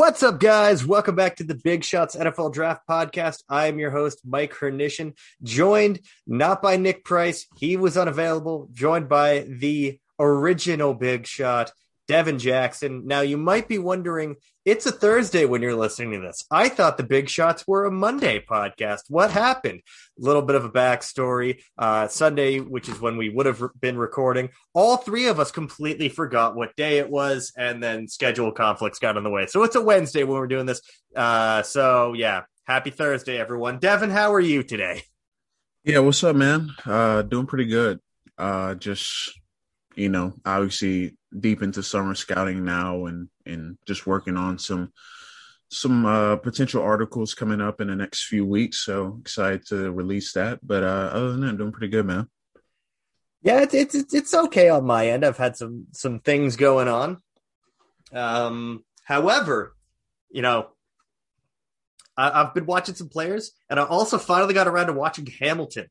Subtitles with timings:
[0.00, 0.86] What's up, guys?
[0.86, 3.44] Welcome back to the Big Shots NFL Draft Podcast.
[3.50, 5.12] I am your host, Mike Hernition,
[5.42, 11.72] joined not by Nick Price, he was unavailable, joined by the original Big Shot,
[12.10, 13.06] Devin Jackson.
[13.06, 16.44] Now, you might be wondering, it's a Thursday when you're listening to this.
[16.50, 19.02] I thought the Big Shots were a Monday podcast.
[19.06, 19.82] What happened?
[20.20, 21.62] A little bit of a backstory.
[21.78, 26.08] Uh, Sunday, which is when we would have been recording, all three of us completely
[26.08, 29.46] forgot what day it was, and then schedule conflicts got in the way.
[29.46, 30.82] So it's a Wednesday when we're doing this.
[31.14, 33.78] Uh, so, yeah, happy Thursday, everyone.
[33.78, 35.04] Devin, how are you today?
[35.84, 36.70] Yeah, what's up, man?
[36.84, 38.00] Uh, doing pretty good.
[38.36, 39.39] Uh, just
[40.00, 44.92] you know, obviously deep into summer scouting now and and just working on some
[45.70, 48.84] some uh, potential articles coming up in the next few weeks.
[48.84, 50.58] So excited to release that.
[50.66, 52.28] But uh, other than that, I'm doing pretty good, man.
[53.42, 55.24] Yeah, it's it's it's okay on my end.
[55.24, 57.18] I've had some some things going on.
[58.12, 59.74] Um, however,
[60.30, 60.68] you know,
[62.16, 65.86] I, have been watching some players, and I also finally got around to watching Hamilton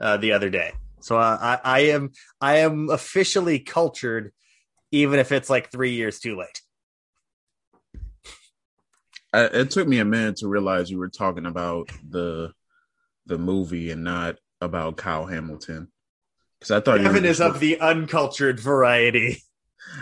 [0.00, 0.72] uh, the other day.
[1.00, 4.32] So uh, I, I am I am officially cultured,
[4.90, 6.60] even if it's like three years too late.
[9.32, 12.52] I, it took me a minute to realize you were talking about the
[13.26, 15.90] the movie and not about Kyle Hamilton
[16.58, 19.42] because I thought Kevin is of the uncultured variety.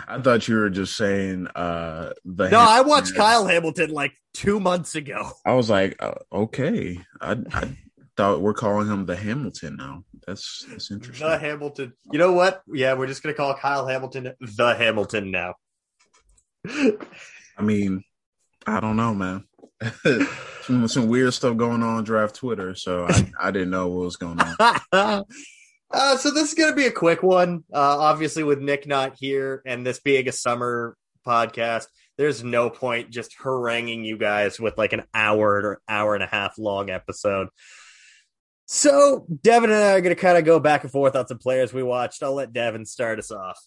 [0.07, 2.49] I thought you were just saying uh the.
[2.49, 2.59] No.
[2.59, 5.31] I watched Kyle Hamilton like two months ago.
[5.45, 7.77] I was like, uh, okay, I, I
[8.19, 10.03] thought we're calling him the Hamilton now.
[10.27, 11.25] That's that's interesting.
[11.25, 11.93] The Hamilton.
[12.11, 12.61] You know what?
[12.67, 15.53] Yeah, we're just gonna call Kyle Hamilton the Hamilton now.
[16.67, 18.03] I mean,
[18.67, 19.45] I don't know, man.
[20.63, 24.17] some, some weird stuff going on draft Twitter, so I, I didn't know what was
[24.17, 24.83] going on.
[25.91, 27.63] uh, so this is gonna be a quick one.
[27.73, 31.85] Uh, obviously, with Nick not here and this being a summer podcast,
[32.17, 36.27] there's no point just haranguing you guys with like an hour or hour and a
[36.27, 37.47] half long episode.
[38.71, 41.39] So Devin and I are going to kind of go back and forth on some
[41.39, 42.21] players we watched.
[42.21, 43.59] I'll let Devin start us off.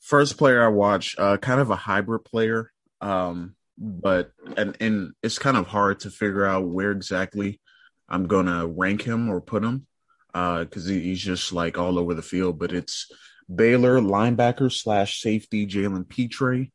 [0.00, 2.70] First player I watched, uh, kind of a hybrid player,
[3.00, 7.58] um, but and and it's kind of hard to figure out where exactly
[8.06, 9.86] I'm going to rank him or put him
[10.34, 12.58] because uh, he's just like all over the field.
[12.58, 13.10] But it's
[13.52, 16.66] Baylor linebacker slash safety Jalen Pitre.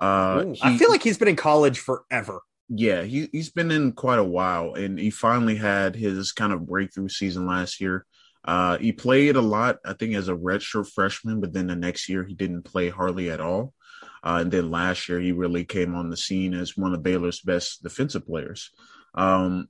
[0.00, 2.40] Uh, Ooh, he, I feel like he's been in college forever.
[2.68, 6.66] Yeah, he he's been in quite a while, and he finally had his kind of
[6.66, 8.04] breakthrough season last year.
[8.44, 12.08] Uh, he played a lot, I think, as a redshirt freshman, but then the next
[12.08, 13.74] year he didn't play hardly at all.
[14.22, 17.40] Uh, and then last year he really came on the scene as one of Baylor's
[17.40, 18.70] best defensive players.
[19.14, 19.68] Um,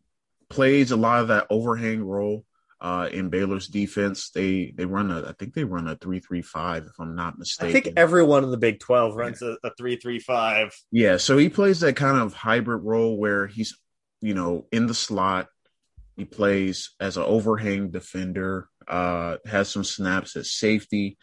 [0.48, 2.44] plays a lot of that overhang role
[2.80, 4.30] uh, in Baylor's defense.
[4.30, 7.38] They they run a I think they run a three three five if I'm not
[7.38, 7.76] mistaken.
[7.76, 9.54] I think everyone in the Big Twelve runs yeah.
[9.62, 10.74] a, a three three five.
[10.90, 13.78] Yeah, so he plays that kind of hybrid role where he's
[14.20, 15.48] you know in the slot.
[16.16, 18.68] He plays as an overhang defender.
[18.86, 21.18] Uh, has some snaps at safety.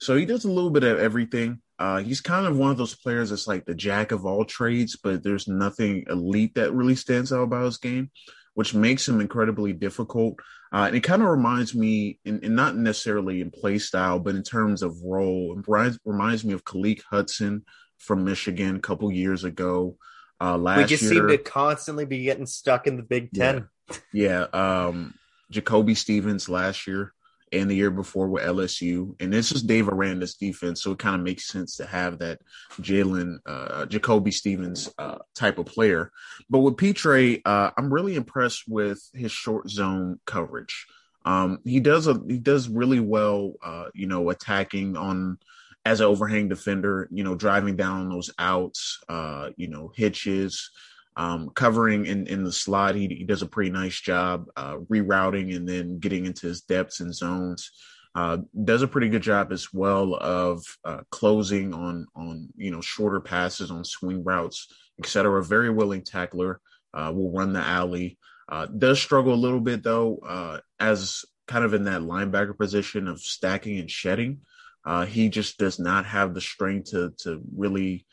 [0.00, 1.60] So he does a little bit of everything.
[1.78, 4.98] Uh, he's kind of one of those players that's like the jack of all trades,
[5.02, 8.10] but there's nothing elite that really stands out about his game,
[8.54, 10.38] which makes him incredibly difficult.
[10.72, 14.42] Uh, and it kind of reminds me, and not necessarily in play style, but in
[14.42, 17.64] terms of role, it reminds, reminds me of Khaleke Hudson
[17.98, 19.96] from Michigan a couple years ago.
[20.40, 23.68] Uh, last we just year, seem to constantly be getting stuck in the Big Ten.
[24.12, 25.14] Yeah, yeah um,
[25.50, 27.12] Jacoby Stevens last year
[27.52, 31.16] and the year before with LSU, and this is Dave Aranda's defense, so it kind
[31.16, 32.40] of makes sense to have that
[32.80, 36.12] Jalen uh, Jacoby Stevens uh, type of player.
[36.48, 40.86] But with Pitre, uh, I'm really impressed with his short zone coverage.
[41.24, 45.38] Um, he does a he does really well, uh, you know, attacking on
[45.84, 50.70] as an overhang defender, you know, driving down those outs, uh, you know, hitches
[51.16, 52.94] um, covering in, in the slot.
[52.94, 57.00] He, he does a pretty nice job uh, rerouting and then getting into his depths
[57.00, 57.70] and zones.
[58.14, 62.80] Uh, does a pretty good job as well of uh, closing on on you know
[62.80, 64.66] shorter passes on swing routes,
[64.98, 65.42] etc.
[65.44, 66.60] Very willing tackler.
[66.92, 68.18] Uh, will run the alley.
[68.48, 73.06] Uh, does struggle a little bit though, uh, as kind of in that linebacker position
[73.06, 74.40] of stacking and shedding.
[74.84, 78.06] Uh, he just does not have the strength to to really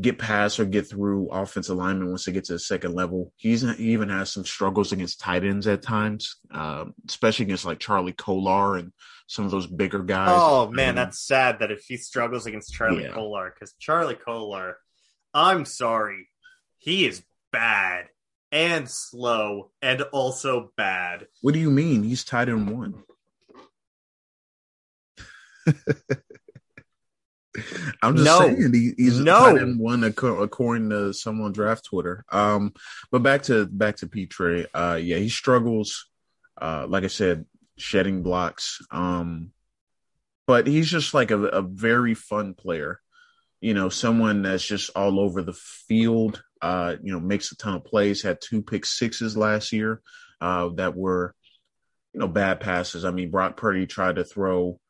[0.00, 3.32] get past or get through offensive linemen once they get to the second level.
[3.36, 7.78] He's he even has some struggles against tight ends at times, uh, especially against like
[7.78, 8.92] Charlie Kolar and
[9.26, 10.30] some of those bigger guys.
[10.32, 13.12] Oh man, um, that's sad that if he struggles against Charlie yeah.
[13.12, 14.78] Kolar, because Charlie Kolar,
[15.34, 16.28] I'm sorry,
[16.78, 17.22] he is
[17.52, 18.06] bad
[18.50, 21.26] and slow and also bad.
[21.42, 22.02] What do you mean?
[22.02, 23.02] He's tied in one.
[28.02, 28.38] I'm just No.
[28.40, 29.38] saying he, he's No.
[29.52, 32.24] tight end one according to someone draft Twitter.
[32.30, 32.72] Um,
[33.10, 34.66] but back to back to Pitre.
[34.74, 36.08] Uh, yeah, he struggles.
[36.60, 37.44] Uh, like I said,
[37.76, 38.80] shedding blocks.
[38.90, 39.52] Um,
[40.46, 43.00] but he's just like a, a very fun player.
[43.60, 46.42] You know, someone that's just all over the field.
[46.60, 48.22] Uh, you know, makes a ton of plays.
[48.22, 50.00] Had two pick sixes last year.
[50.40, 51.34] Uh, that were,
[52.12, 53.04] you know, bad passes.
[53.04, 54.80] I mean, Brock Purdy tried to throw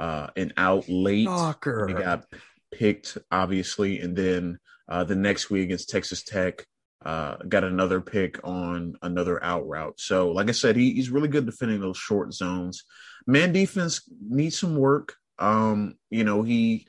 [0.00, 1.26] uh an out late.
[1.26, 1.86] Shocker.
[1.86, 2.24] He got
[2.72, 4.58] picked, obviously, and then
[4.88, 6.66] uh, the next week against Texas Tech,
[7.04, 9.98] uh, got another pick on another out route.
[9.98, 12.84] So, like I said, he, he's really good defending those short zones.
[13.26, 15.14] Man defense needs some work.
[15.38, 16.86] Um, you know, he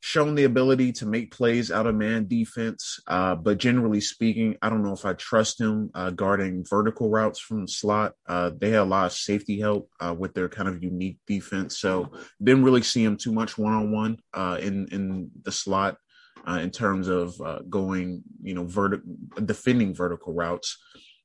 [0.00, 4.70] shown the ability to make plays out of man defense, uh, but generally speaking, I
[4.70, 8.14] don't know if I trust him uh, guarding vertical routes from the slot.
[8.26, 11.78] Uh, they had a lot of safety help uh, with their kind of unique defense,
[11.78, 12.10] so
[12.42, 14.18] didn't really see him too much one on one
[14.60, 15.96] in in the slot
[16.46, 19.02] uh, in terms of uh, going, you know, verti-
[19.44, 20.78] defending vertical routes.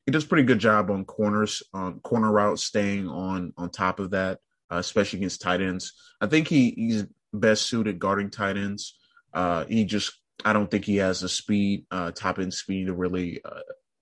[0.05, 4.11] He does pretty good job on corners, on corner routes, staying on on top of
[4.11, 4.39] that,
[4.71, 5.93] uh, especially against tight ends.
[6.21, 8.97] I think he he's best suited guarding tight ends.
[9.33, 12.93] Uh, he just, I don't think he has the speed, uh, top end speed to
[12.93, 13.61] really uh,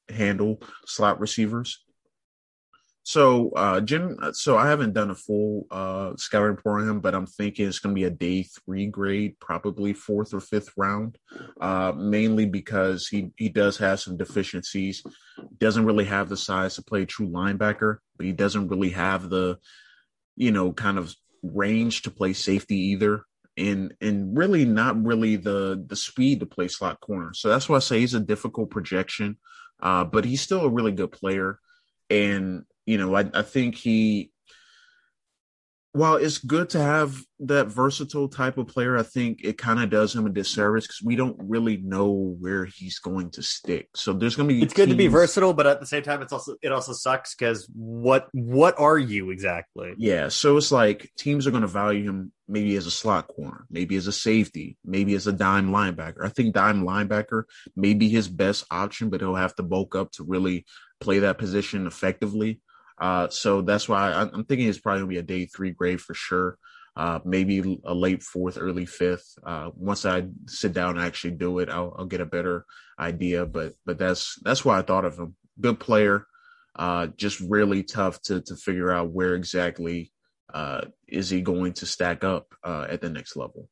[0.10, 1.84] handle slot receivers.
[3.06, 7.26] So, uh, Jim, so I haven't done a full uh, scouting for him, but I'm
[7.26, 11.18] thinking it's going to be a day three grade, probably fourth or fifth round,
[11.60, 15.04] uh, mainly because he he does have some deficiencies.
[15.58, 19.58] Doesn't really have the size to play true linebacker, but he doesn't really have the,
[20.38, 21.14] you know, kind of
[21.44, 23.24] range to play safety either,
[23.58, 27.34] and and really not really the the speed to play slot corner.
[27.34, 29.38] So that's why I say he's a difficult projection,
[29.82, 31.60] uh, but he's still a really good player,
[32.10, 34.32] and you know, I, I think he,
[35.94, 39.92] while it's good to have that versatile type of player, I think it kind of
[39.92, 43.90] does him a disservice because we don't really know where he's going to stick.
[43.96, 46.24] So there's going to be It's good to be versatile, but at the same time,
[46.24, 49.94] it's also it also sucks because what what are you exactly?
[49.98, 53.66] Yeah, so it's like teams are going to value him maybe as a slot corner,
[53.70, 56.26] maybe as a safety, maybe as a dime linebacker.
[56.26, 57.44] I think dime linebacker
[57.76, 60.66] may be his best option, but he'll have to bulk up to really
[61.00, 62.62] play that position effectively.
[63.04, 66.00] Uh, so that's why I, I'm thinking it's probably to be a day three grade
[66.00, 66.58] for sure.
[66.96, 69.38] Uh, maybe a late fourth, early fifth.
[69.46, 72.66] Uh, once I sit down and actually do it, I'll, I'll get a better
[72.98, 73.46] idea.
[73.46, 75.36] But but that's that's why I thought of him.
[75.60, 76.26] Good player,
[76.78, 80.14] uh, just really tough to to figure out where exactly
[80.54, 83.68] uh, is he going to stack up at the next level.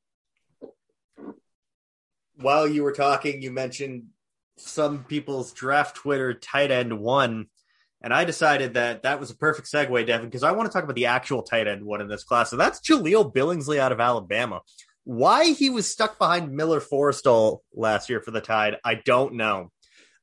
[2.35, 4.07] While you were talking, you mentioned
[4.57, 7.47] some people's draft Twitter tight end one,
[8.01, 10.83] and I decided that that was a perfect segue, Devin, because I want to talk
[10.83, 12.49] about the actual tight end one in this class.
[12.49, 14.61] So that's Jaleel Billingsley out of Alabama.
[15.03, 19.71] Why he was stuck behind Miller Forristall last year for the Tide, I don't know.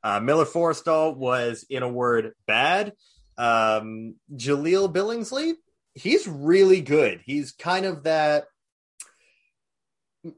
[0.03, 2.93] Uh, Miller Forristall was, in a word, bad.
[3.37, 5.55] Um, Jaleel Billingsley,
[5.95, 7.21] he's really good.
[7.25, 8.45] He's kind of that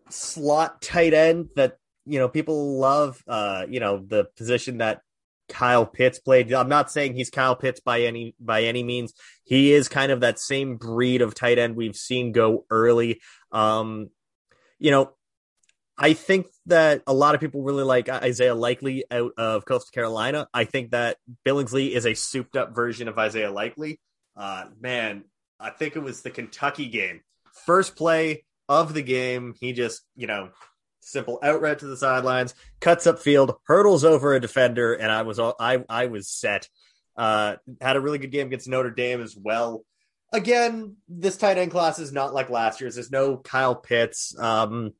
[0.08, 3.22] slot tight end that you know people love.
[3.26, 5.02] Uh, you know the position that
[5.50, 6.52] Kyle Pitts played.
[6.52, 9.12] I'm not saying he's Kyle Pitts by any by any means.
[9.44, 13.20] He is kind of that same breed of tight end we've seen go early.
[13.52, 14.08] Um,
[14.78, 15.12] you know,
[15.98, 20.48] I think that a lot of people really like Isaiah Likely out of Coastal Carolina.
[20.54, 24.00] I think that Billingsley is a souped up version of Isaiah Likely.
[24.34, 25.24] Uh, man,
[25.58, 27.20] I think it was the Kentucky game.
[27.66, 30.50] First play of the game, he just, you know,
[31.00, 35.22] simple out route to the sidelines, cuts up field, hurdles over a defender, and I
[35.22, 36.68] was all I I was set.
[37.16, 39.84] Uh, had a really good game against Notre Dame as well.
[40.32, 42.94] Again, this tight end class is not like last year's.
[42.94, 44.38] There's no Kyle Pitts.
[44.38, 44.92] Um,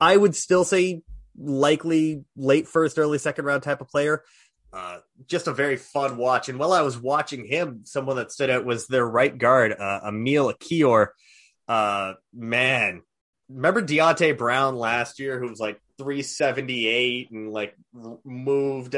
[0.00, 1.02] I would still say
[1.36, 4.22] likely late first, early second round type of player.
[4.72, 6.48] Uh, just a very fun watch.
[6.48, 10.00] And while I was watching him, someone that stood out was their right guard, uh,
[10.06, 11.08] Emil Ekiyor.
[11.66, 13.02] Uh, man,
[13.48, 17.74] remember Deonte Brown last year, who was like 378 and like
[18.24, 18.96] moved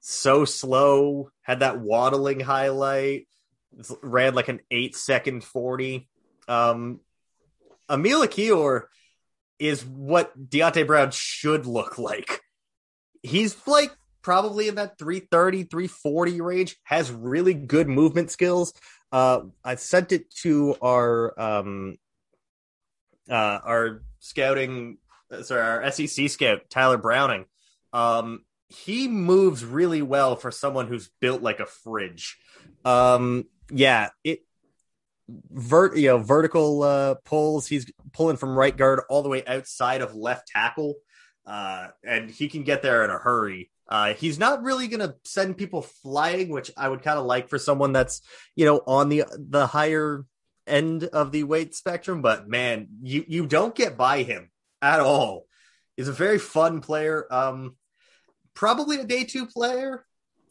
[0.00, 3.26] so slow, had that waddling highlight,
[4.02, 6.08] ran like an eight second 40.
[6.48, 7.00] Um,
[7.90, 8.84] Emil Ekiyor
[9.58, 12.40] is what Deonte Brown should look like.
[13.22, 13.90] He's like
[14.22, 18.72] probably in that 330, 340 range, has really good movement skills.
[19.10, 21.96] Uh, I sent it to our um,
[23.30, 24.98] uh, our scouting,
[25.42, 27.46] sorry, our SEC scout Tyler Browning.
[27.92, 32.38] Um, he moves really well for someone who's built like a fridge.
[32.84, 34.40] Um, yeah, it
[35.28, 37.66] vert you know vertical uh, pulls.
[37.66, 40.96] He's pulling from right guard all the way outside of left tackle,
[41.46, 43.70] uh, and he can get there in a hurry.
[43.88, 47.48] Uh, he's not really going to send people flying, which I would kind of like
[47.48, 48.20] for someone that's
[48.54, 50.24] you know on the the higher
[50.70, 52.22] end of the weight spectrum.
[52.22, 54.50] But man, you you don't get by him
[54.82, 55.46] at all.
[55.96, 57.26] He's a very fun player.
[57.30, 57.76] Um,
[58.54, 60.04] probably a day two player.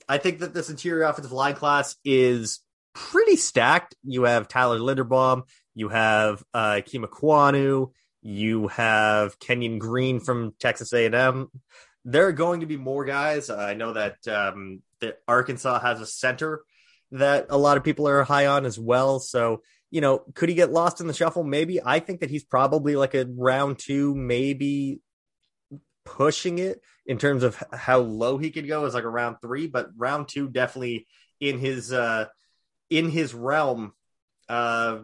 [0.10, 2.62] I think that this interior offensive line class is
[2.94, 3.96] pretty stacked.
[4.04, 5.44] You have Tyler Linderbaum,
[5.76, 11.50] you have uh, Ikem Ekwonu, you have Kenyon Green from Texas A&M.
[12.06, 13.50] There are going to be more guys.
[13.50, 16.62] I know that um, that Arkansas has a center
[17.12, 19.20] that a lot of people are high on as well.
[19.20, 21.44] So you know, could he get lost in the shuffle?
[21.44, 21.80] Maybe.
[21.84, 25.02] I think that he's probably like a round two, maybe
[26.04, 29.68] pushing it in terms of how low he could go is like a round three,
[29.68, 31.08] but round two definitely
[31.40, 32.26] in his uh
[32.90, 33.94] in his realm.
[34.50, 35.00] Uh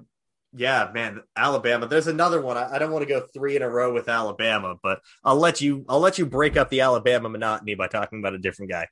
[0.56, 1.88] yeah, man, Alabama.
[1.88, 2.58] There's another one.
[2.58, 5.62] I, I don't want to go three in a row with Alabama, but I'll let
[5.62, 8.88] you I'll let you break up the Alabama monotony by talking about a different guy.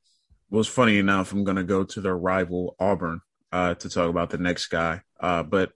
[0.49, 1.31] Well, it's funny enough.
[1.31, 3.21] I'm to go to their rival Auburn
[3.51, 5.01] uh, to talk about the next guy.
[5.19, 5.71] Uh, but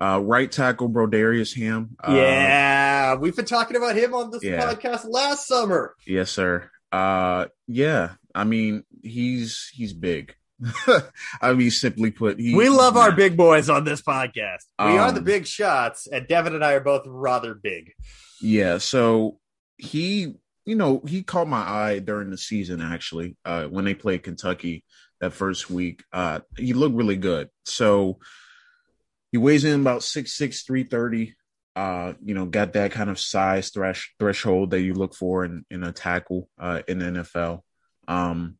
[0.00, 1.96] uh, right tackle Brodarius Hamm.
[2.02, 4.60] Uh, yeah, we've been talking about him on this yeah.
[4.60, 5.94] podcast last summer.
[6.06, 6.70] Yes, sir.
[6.92, 10.34] Uh, yeah, I mean he's he's big.
[11.40, 14.64] I mean, simply put, he, we love our big boys on this podcast.
[14.78, 17.92] We um, are the um, big shots, and Devin and I are both rather big.
[18.40, 19.38] Yeah, so
[19.76, 20.34] he,
[20.64, 24.84] you know, he caught my eye during the season actually uh, when they played Kentucky
[25.20, 26.04] that first week.
[26.12, 27.48] Uh, he looked really good.
[27.64, 28.18] So
[29.32, 31.34] he weighs in about six six three thirty.
[31.76, 35.64] Uh, you know, got that kind of size thresh threshold that you look for in,
[35.70, 37.60] in a tackle uh, in the NFL.
[38.08, 38.56] Um,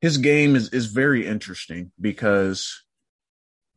[0.00, 2.82] his game is is very interesting because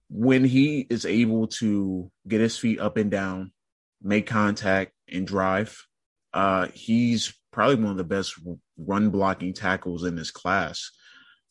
[0.09, 3.51] when he is able to get his feet up and down,
[4.01, 5.85] make contact, and drive,
[6.33, 8.33] uh, he's probably one of the best
[8.77, 10.91] run blocking tackles in this class.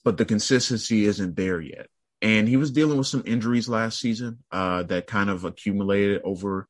[0.05, 1.89] But the consistency isn't there yet
[2.25, 6.67] and he was dealing with some injuries last season uh, that kind of accumulated over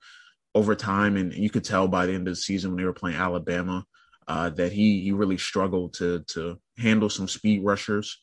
[0.53, 2.93] over time, and you could tell by the end of the season when they were
[2.93, 3.85] playing Alabama
[4.27, 8.21] uh, that he he really struggled to to handle some speed rushers.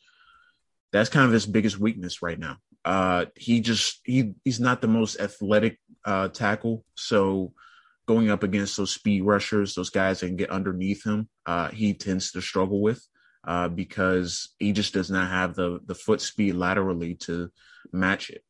[0.91, 2.57] That's kind of his biggest weakness right now.
[2.83, 7.53] Uh, he just he he's not the most athletic uh, tackle, so
[8.07, 11.93] going up against those speed rushers, those guys that can get underneath him, uh, he
[11.93, 13.05] tends to struggle with
[13.45, 17.51] uh, because he just does not have the the foot speed laterally to
[17.91, 18.43] match it.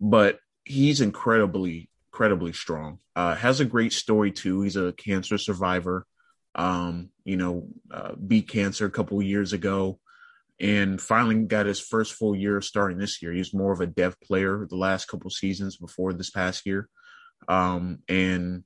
[0.00, 2.98] But he's incredibly incredibly strong.
[3.14, 4.62] Uh, has a great story too.
[4.62, 6.06] He's a cancer survivor.
[6.54, 10.00] Um, you know, uh, beat cancer a couple years ago,
[10.58, 13.32] and finally got his first full year starting this year.
[13.32, 16.88] He's more of a dev player the last couple seasons before this past year,
[17.46, 18.64] um, and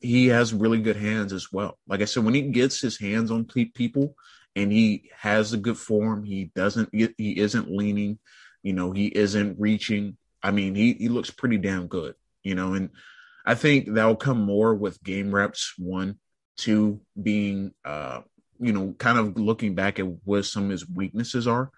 [0.00, 1.78] he has really good hands as well.
[1.86, 4.14] Like I said, when he gets his hands on people,
[4.56, 6.24] and he has a good form.
[6.24, 8.18] He doesn't he isn't leaning,
[8.62, 10.16] you know, he isn't reaching.
[10.42, 12.90] I mean, he he looks pretty damn good, you know, and
[13.46, 15.74] I think that'll come more with game reps.
[15.78, 16.18] One,
[16.56, 18.22] two, being uh,
[18.58, 21.70] you know, kind of looking back at what some of his weaknesses are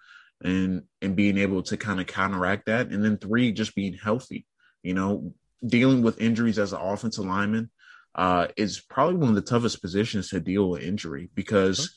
[0.43, 2.87] and and being able to kind of counteract that.
[2.87, 4.45] And then three, just being healthy,
[4.81, 5.33] you know,
[5.65, 7.69] dealing with injuries as an offensive lineman
[8.15, 11.95] uh, is probably one of the toughest positions to deal with injury because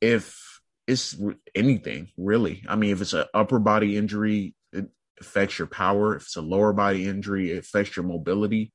[0.00, 0.52] if
[0.86, 1.16] it's
[1.54, 2.62] anything really.
[2.68, 4.88] I mean, if it's an upper body injury, it
[5.20, 6.16] affects your power.
[6.16, 8.72] If it's a lower body injury, it affects your mobility.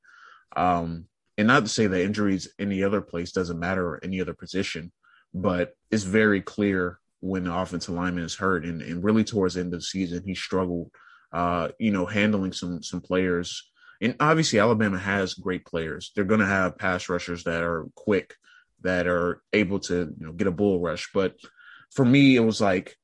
[0.56, 4.34] Um, and not to say that injuries any other place doesn't matter or any other
[4.34, 4.90] position,
[5.34, 8.64] but it's very clear when the offensive lineman is hurt.
[8.64, 10.90] And, and really towards the end of the season, he struggled,
[11.32, 13.70] uh, you know, handling some some players.
[14.00, 16.12] And obviously, Alabama has great players.
[16.14, 18.34] They're going to have pass rushers that are quick
[18.82, 21.10] that are able to you know get a bull rush.
[21.12, 21.36] But
[21.92, 22.96] for me, it was like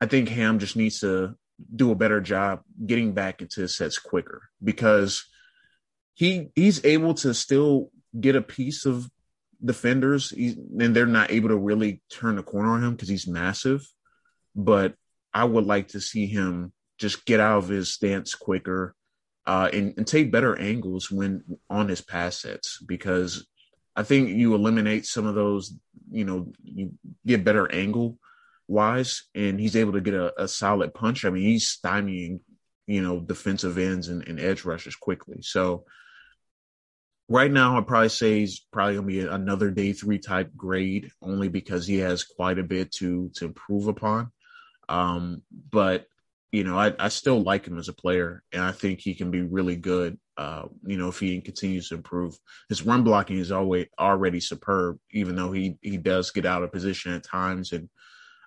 [0.00, 1.34] I think Hamm just needs to
[1.74, 5.26] do a better job getting back into his sets quicker because
[6.14, 9.08] he he's able to still get a piece of
[9.64, 13.26] defenders he's, and they're not able to really turn the corner on him because he's
[13.26, 13.84] massive
[14.54, 14.94] but
[15.34, 18.94] i would like to see him just get out of his stance quicker
[19.48, 23.46] uh, and, and, take better angles when on his pass sets because
[23.96, 25.74] I think you eliminate some of those,
[26.10, 26.92] you know, you
[27.26, 28.18] get better angle
[28.68, 31.24] wise, and he's able to get a, a solid punch.
[31.24, 32.40] I mean, he's stymieing,
[32.86, 35.38] you know, defensive ends and, and edge rushers quickly.
[35.40, 35.86] So
[37.26, 41.48] right now, I'd probably say he's probably gonna be another day three type grade, only
[41.48, 44.30] because he has quite a bit to to improve upon.
[44.90, 46.04] Um, but
[46.50, 49.30] you know, I, I still like him as a player, and I think he can
[49.30, 50.18] be really good.
[50.36, 52.38] Uh, you know, if he continues to improve,
[52.68, 54.98] his run blocking is always already superb.
[55.10, 57.90] Even though he he does get out of position at times, and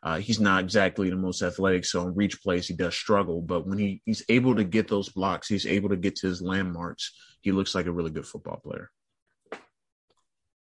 [0.02, 3.40] uh, he's not exactly the most athletic, so in reach plays he does struggle.
[3.42, 6.42] But when he he's able to get those blocks, he's able to get to his
[6.42, 7.14] landmarks.
[7.42, 8.90] He looks like a really good football player.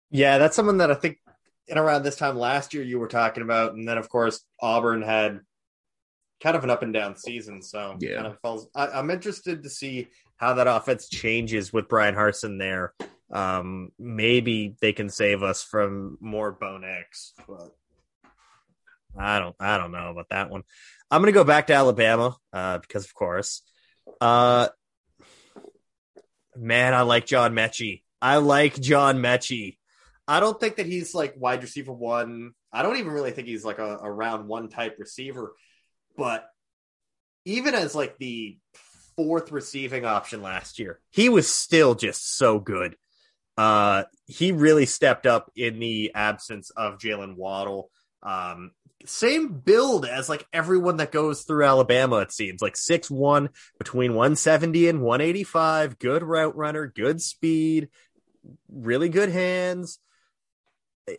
[0.09, 1.17] Yeah, that's someone that I think
[1.67, 5.03] in around this time last year you were talking about, and then of course Auburn
[5.03, 5.41] had
[6.41, 7.61] kind of an up and down season.
[7.61, 8.67] So yeah, kind of falls.
[8.75, 12.93] I, am interested to see how that offense changes with Bryan Harsin there.
[13.31, 17.75] Um, maybe they can save us from more Bo Nix, but
[19.17, 19.55] I don't.
[19.59, 20.63] I don't know about that one.
[21.09, 23.61] I'm going to go back to Alabama uh, because, of course,
[24.19, 24.67] uh,
[26.55, 28.03] man, I like John Metchie.
[28.21, 29.77] I like John Metchie.
[30.27, 32.51] I don't think that he's like wide receiver one.
[32.73, 35.53] I don't even really think he's like a, a round one type receiver.
[36.17, 36.49] But
[37.45, 38.57] even as like the
[39.15, 42.95] fourth receiving option last year, he was still just so good.
[43.57, 47.89] Uh, he really stepped up in the absence of Jaylen Waddle.
[48.21, 48.71] Um,
[49.05, 54.11] same build as like everyone that goes through Alabama, it seems like six one between
[54.13, 55.99] 170 and 185.
[55.99, 57.89] Good route runner, good speed,
[58.69, 59.99] really good hands.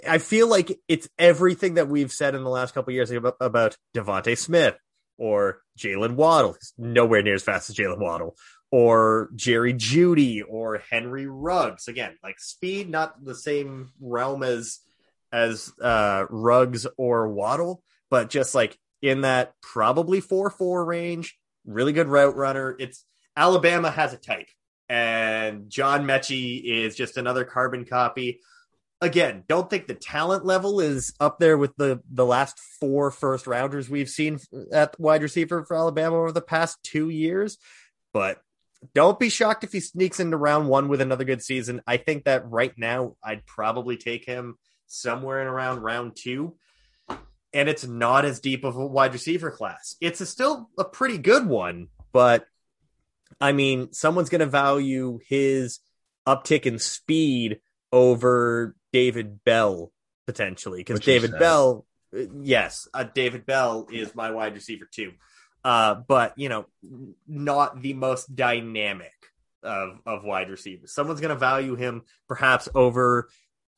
[0.06, 3.76] I feel like it's everything that we've said in the last couple years about, about
[3.94, 4.76] DeVonta Smith,
[5.18, 8.37] or Jaylen Waddle, nowhere near as fast as Jaylen Waddle,
[8.70, 11.88] or Jerry Jeudy or Henry Ruggs.
[11.88, 14.80] Again, like speed, not the same realm as
[15.32, 22.08] as uh Ruggs or Waddle, but just like in that probably 4-4 range, really good
[22.08, 22.74] route runner.
[22.78, 23.04] It's
[23.37, 24.48] Alabama has a type.
[24.88, 28.40] And John Metchie is just another carbon copy
[29.00, 33.46] again, don't think the talent level is up there with the the last four first
[33.46, 34.38] rounders we've seen
[34.72, 37.58] at wide receiver for Alabama over the past two years,
[38.12, 38.40] but
[38.94, 41.82] don't be shocked if he sneaks into round one with another good season.
[41.87, 44.56] I think that right now I'd probably take him
[44.87, 46.56] somewhere in around round two.
[47.54, 49.96] And it's not as deep of a wide receiver class.
[50.00, 52.46] It's a still a pretty good one, but
[53.40, 55.80] I mean, someone's going to value his
[56.26, 59.92] uptick in speed over David Bell
[60.27, 65.12] potentially because David Bell, uh, yes, uh, David Bell is my wide receiver too,
[65.64, 66.66] uh, but you know,
[67.27, 69.12] not the most dynamic
[69.62, 70.92] of of wide receivers.
[70.92, 73.29] Someone's going to value him perhaps over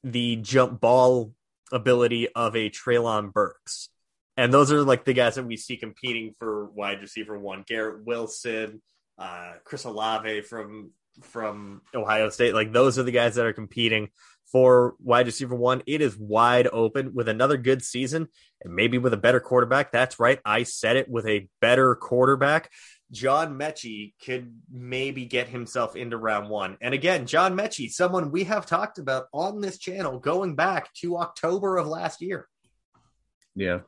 [0.03, 1.33] the jump ball
[1.73, 3.89] ability of a Treylon Burks.
[4.37, 7.65] And those are like the guys that we see competing for wide receiver one.
[7.67, 8.81] Garrett Wilson,
[9.19, 10.93] uh, Chris Olave from
[11.23, 12.55] from Ohio State.
[12.55, 14.09] Like those are the guys that are competing
[14.51, 15.83] for wide receiver one.
[15.87, 18.29] It is wide open with another good season
[18.63, 19.93] and maybe with a better quarterback.
[19.93, 20.41] That's right.
[20.45, 22.71] I said it with a better quarterback.
[23.13, 26.77] John Metchie could maybe get himself into round one.
[26.81, 31.19] And again, John Metchie, someone we have talked about on this channel going back to
[31.19, 32.47] October of last year.
[33.55, 33.81] Yeah.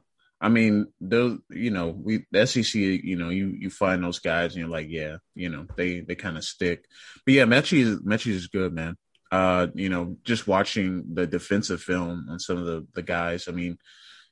[0.43, 4.53] I mean, those, you know, we, the SEC, you know, you, you find those guys
[4.53, 6.85] and you're like, yeah, you know, they, they kind of stick.
[7.25, 8.97] But yeah, Metchie is, Metchie is good, man
[9.33, 13.49] uh, you know, just watching the defensive film on some of the the guys.
[13.49, 13.79] I mean,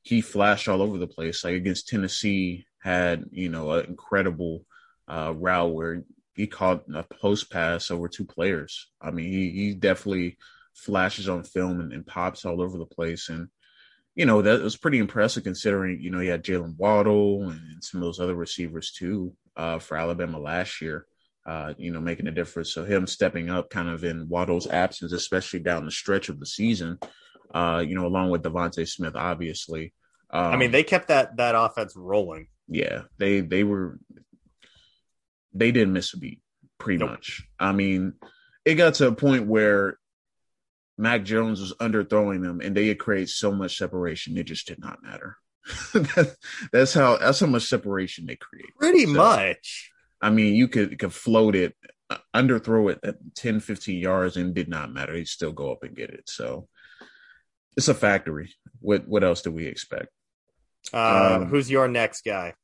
[0.03, 1.43] he flashed all over the place.
[1.43, 4.67] Like against Tennessee, had you know an incredible
[5.09, 8.89] uh, route where he caught a post pass over two players.
[9.01, 10.37] I mean, he he definitely
[10.75, 13.49] flashes on film and, and pops all over the place, and
[14.15, 18.01] you know that was pretty impressive considering you know he had Jaylen Waddle and some
[18.01, 21.07] of those other receivers too uh, for Alabama last year
[21.47, 22.73] uh, you know, making a difference.
[22.73, 26.47] So him stepping up kind of in Waddle's absence, especially down the stretch of the
[26.47, 26.99] season,
[27.55, 29.93] uh, you know, along with DeVonta Smith, obviously.
[30.31, 32.49] Um, I mean, um, they kept that that offense rolling.
[32.69, 33.99] Yeah, they they were
[35.53, 36.41] they didn't miss a beat,
[36.79, 37.11] pretty nope.
[37.11, 37.43] much.
[37.59, 38.13] I mean,
[38.65, 39.99] it got to a point where
[41.01, 44.79] Mac Jones was underthrowing them, and they had created so much separation, it just did
[44.79, 45.37] not matter.
[46.73, 48.75] that's how that's how much separation they create.
[48.79, 49.91] Pretty so, much.
[50.21, 51.75] I mean, you could could float it,
[52.11, 55.15] uh, underthrow it at 10, 15 yards, and did not matter.
[55.15, 56.29] He'd still go up and get it.
[56.29, 56.69] So
[57.77, 58.55] it's a factory.
[58.81, 60.09] What what else do we expect?
[60.93, 62.55] Uh, um, who's your next guy?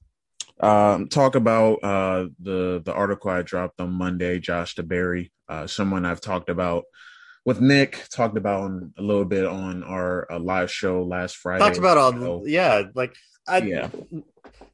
[0.61, 4.41] Um, talk about uh, the the article I dropped on Monday.
[4.41, 6.85] Josh DeBerry, uh, someone I've talked about
[7.47, 8.05] with Nick.
[8.11, 11.65] Talked about a little bit on our uh, live show last Friday.
[11.65, 13.17] Talked about all, yeah, like
[13.49, 13.89] I, yeah.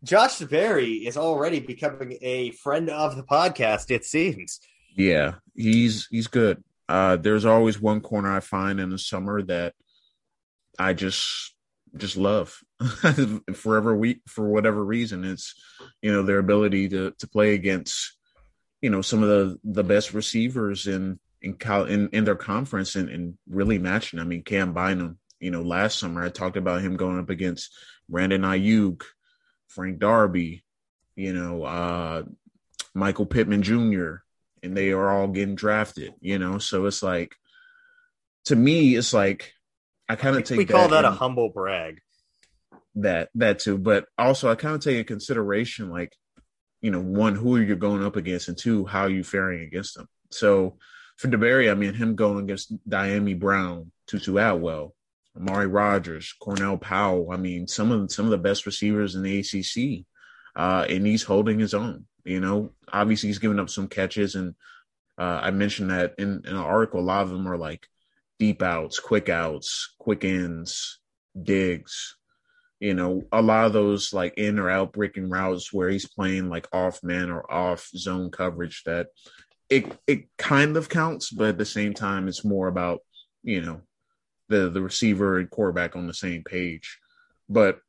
[0.03, 3.93] Josh Berry is already becoming a friend of the podcast.
[3.93, 4.59] It seems.
[4.97, 6.65] Yeah, he's he's good.
[6.89, 9.75] Uh, there's always one corner I find in the summer that
[10.79, 11.55] I just
[11.97, 12.59] just love.
[13.55, 15.25] forever weak for whatever reason.
[15.25, 15.55] It's
[16.01, 18.17] you know their ability to to play against
[18.81, 22.97] you know some of the the best receivers in in Cal in, in their conference
[22.97, 24.21] and, and really matching.
[24.21, 25.19] I mean, Cam Bynum.
[25.41, 27.75] You know, last summer I talked about him going up against
[28.09, 29.03] Brandon Aiyuk,
[29.67, 30.65] Frank Darby,
[31.17, 32.23] you know, uh,
[32.95, 34.17] Michael Pittman Jr.,
[34.63, 36.15] and they are all getting drafted.
[36.21, 37.35] You know, so it's like
[38.45, 39.53] to me, it's like
[40.09, 40.59] I kind of take.
[40.59, 42.01] We call that, that a humble brag.
[42.97, 46.15] That that too, but also I kind of take in consideration like,
[46.83, 49.63] you know, one who are you going up against, and two how are you faring
[49.63, 50.09] against them.
[50.31, 50.77] So
[51.17, 54.95] for DeBerry, I mean him going against Dyami Brown, Tutu Atwell,
[55.37, 57.31] Amari Rogers, Cornell Powell.
[57.33, 60.05] I mean some of some of the best receivers in the ACC,
[60.57, 62.07] uh, and he's holding his own.
[62.25, 64.55] You know, obviously he's giving up some catches, and
[65.19, 67.01] uh, I mentioned that in, in an article.
[67.01, 67.87] A lot of them are like
[68.39, 70.99] deep outs, quick outs, quick ins,
[71.41, 72.17] digs.
[72.81, 76.49] You know, a lot of those like in or out breaking routes where he's playing
[76.49, 79.07] like off man or off zone coverage that
[79.73, 83.01] it it kind of counts, but at the same time it's more about,
[83.43, 83.81] you know,
[84.49, 86.99] the the receiver and quarterback on the same page.
[87.49, 87.81] But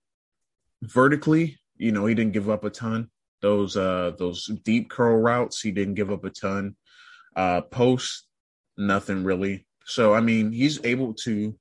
[0.82, 3.10] vertically, you know, he didn't give up a ton.
[3.42, 6.76] Those uh those deep curl routes, he didn't give up a ton.
[7.36, 8.28] Uh post,
[8.78, 9.68] nothing really.
[9.86, 11.56] So I mean, he's able to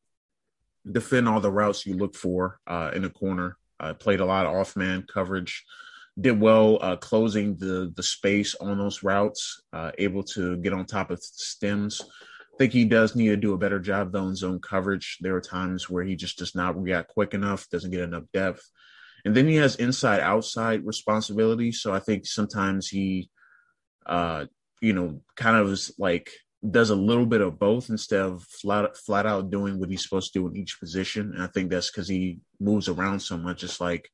[0.90, 3.56] defend all the routes you look for uh, in a corner.
[3.78, 5.64] Uh, played a lot of off man coverage.
[6.20, 9.62] Did well uh, closing the the space on those routes.
[9.72, 12.02] Uh, able to get on top of stems.
[12.02, 15.18] I think he does need to do a better job though in zone coverage.
[15.20, 18.68] There are times where he just does not react quick enough, doesn't get enough depth,
[19.24, 21.72] and then he has inside outside responsibility.
[21.72, 23.30] So I think sometimes he,
[24.04, 24.46] uh,
[24.82, 26.30] you know, kind of is like
[26.68, 30.32] does a little bit of both instead of flat flat out doing what he's supposed
[30.32, 31.32] to do in each position.
[31.34, 33.64] And I think that's because he moves around so much.
[33.64, 34.08] It's like,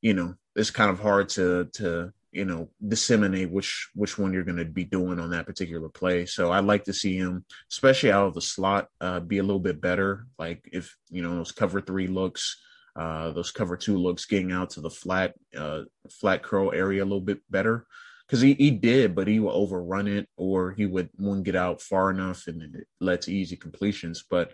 [0.00, 4.44] you know, it's kind of hard to to you know disseminate which which one you're
[4.44, 6.26] going to be doing on that particular play.
[6.26, 9.60] So I'd like to see him, especially out of the slot, uh, be a little
[9.60, 10.26] bit better.
[10.38, 12.60] Like if you know those cover three looks.
[12.96, 15.82] Uh, those cover two looks getting out to the flat uh,
[16.20, 17.86] flat curl area a little bit better
[18.26, 21.80] because he, he did, but he would overrun it or he would wouldn't get out
[21.80, 24.24] far enough and it led to easy completions.
[24.28, 24.50] But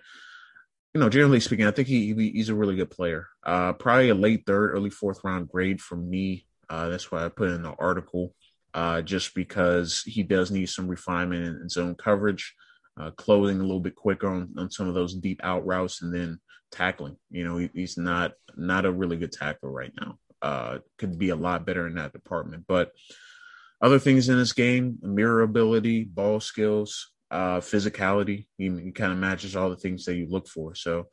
[0.94, 3.26] you know, generally speaking, I think he, he he's a really good player.
[3.44, 6.46] Uh, probably a late third, early fourth round grade from me.
[6.70, 8.34] Uh, that's why I put in the article,
[8.72, 12.54] uh, just because he does need some refinement in, in zone coverage,
[12.98, 16.14] uh, closing a little bit quicker on, on some of those deep out routes, and
[16.14, 16.38] then
[16.70, 17.16] tackling.
[17.28, 20.18] You know, he, he's not not a really good tackler right now.
[20.40, 22.92] Uh, could be a lot better in that department, but
[23.80, 28.46] other things in this game, mirror ability, ball skills, uh, physicality.
[28.58, 30.74] He, he kind of matches all the things that you look for.
[30.74, 31.08] So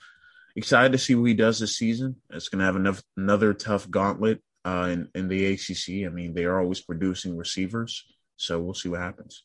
[0.56, 2.18] excited to see what he does this season.
[2.30, 6.06] It's going to have enough, another tough gauntlet uh, in, in the ACC.
[6.06, 8.06] I mean, they are always producing receivers.
[8.38, 9.44] So we'll see what happens.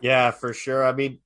[0.00, 0.84] Yeah, for sure.
[0.84, 1.18] I mean,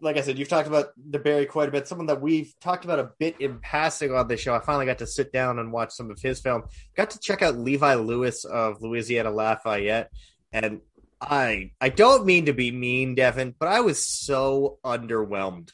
[0.00, 1.86] like I said, you've talked about DeBerry quite a bit.
[1.86, 4.54] Someone that we've talked about a bit in passing on the show.
[4.54, 6.64] I finally got to sit down and watch some of his film.
[6.96, 10.10] Got to check out Levi Lewis of Louisiana Lafayette,
[10.52, 10.80] and
[11.22, 15.70] I I don't mean to be mean, Devin, but I was so underwhelmed.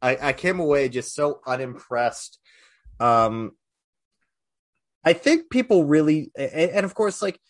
[0.00, 2.38] I, I came away just so unimpressed.
[3.00, 3.52] Um,
[5.04, 7.40] I think people really, and, and of course, like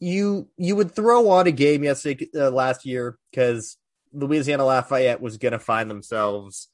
[0.00, 3.76] you you would throw on a game yesterday uh, last year because
[4.12, 6.68] Louisiana Lafayette was going to find themselves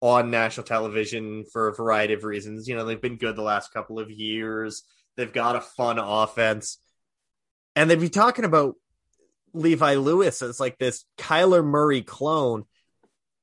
[0.00, 2.66] on national television for a variety of reasons.
[2.66, 4.82] You know, they've been good the last couple of years.
[5.16, 6.78] They've got a fun offense.
[7.76, 8.74] And they'd be talking about
[9.52, 12.64] Levi Lewis as like this Kyler Murray clone.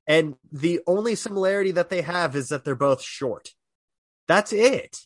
[0.08, 3.50] And the only similarity that they have is that they're both short.
[4.28, 4.98] That's it.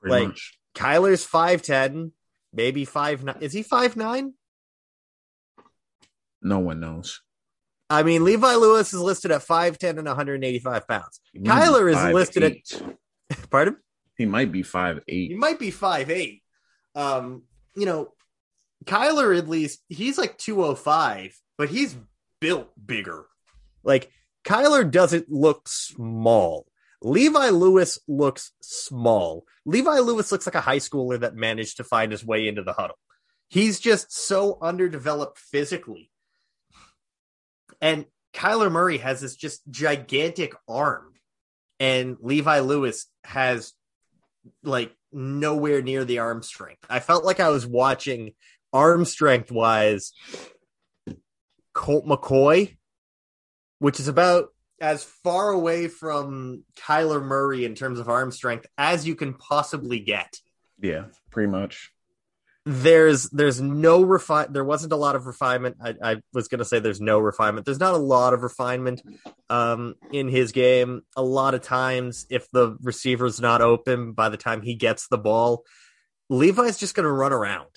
[0.00, 0.58] Pretty like much.
[0.74, 2.10] Kyler's 5'10,
[2.52, 3.40] maybe 5'9.
[3.42, 4.32] Is he 5'9?
[6.42, 7.20] No one knows.
[7.88, 11.20] I mean, Levi Lewis is listed at 5'10 and 185 pounds.
[11.36, 12.82] Kyler is listed eight.
[13.30, 13.50] at.
[13.50, 13.76] Pardon?
[14.16, 15.02] He might be 5'8.
[15.06, 16.40] He might be 5'8.
[16.94, 17.42] Um,
[17.76, 18.12] you know,
[18.86, 21.96] Kyler, at least, he's like 205, but he's
[22.40, 23.26] built bigger.
[23.82, 24.10] Like,
[24.44, 26.66] Kyler doesn't look small.
[27.02, 29.44] Levi Lewis looks small.
[29.64, 32.72] Levi Lewis looks like a high schooler that managed to find his way into the
[32.72, 32.98] huddle.
[33.48, 36.10] He's just so underdeveloped physically
[37.80, 41.14] and Kyler Murray has this just gigantic arm,
[41.80, 43.72] and Levi Lewis has
[44.62, 46.84] like nowhere near the arm strength.
[46.88, 48.32] I felt like I was watching
[48.72, 50.12] arm strength wise
[51.76, 52.76] Colt McCoy,
[53.78, 54.48] which is about
[54.80, 60.00] as far away from Kyler Murray in terms of arm strength as you can possibly
[60.00, 60.38] get.
[60.80, 61.92] Yeah, pretty much.
[62.68, 65.76] There's there's no refine there wasn't a lot of refinement.
[65.80, 67.64] I, I was gonna say there's no refinement.
[67.64, 69.02] There's not a lot of refinement
[69.48, 71.02] um in his game.
[71.14, 75.18] A lot of times if the receiver's not open by the time he gets the
[75.18, 75.64] ball,
[76.28, 77.68] Levi's just gonna run around.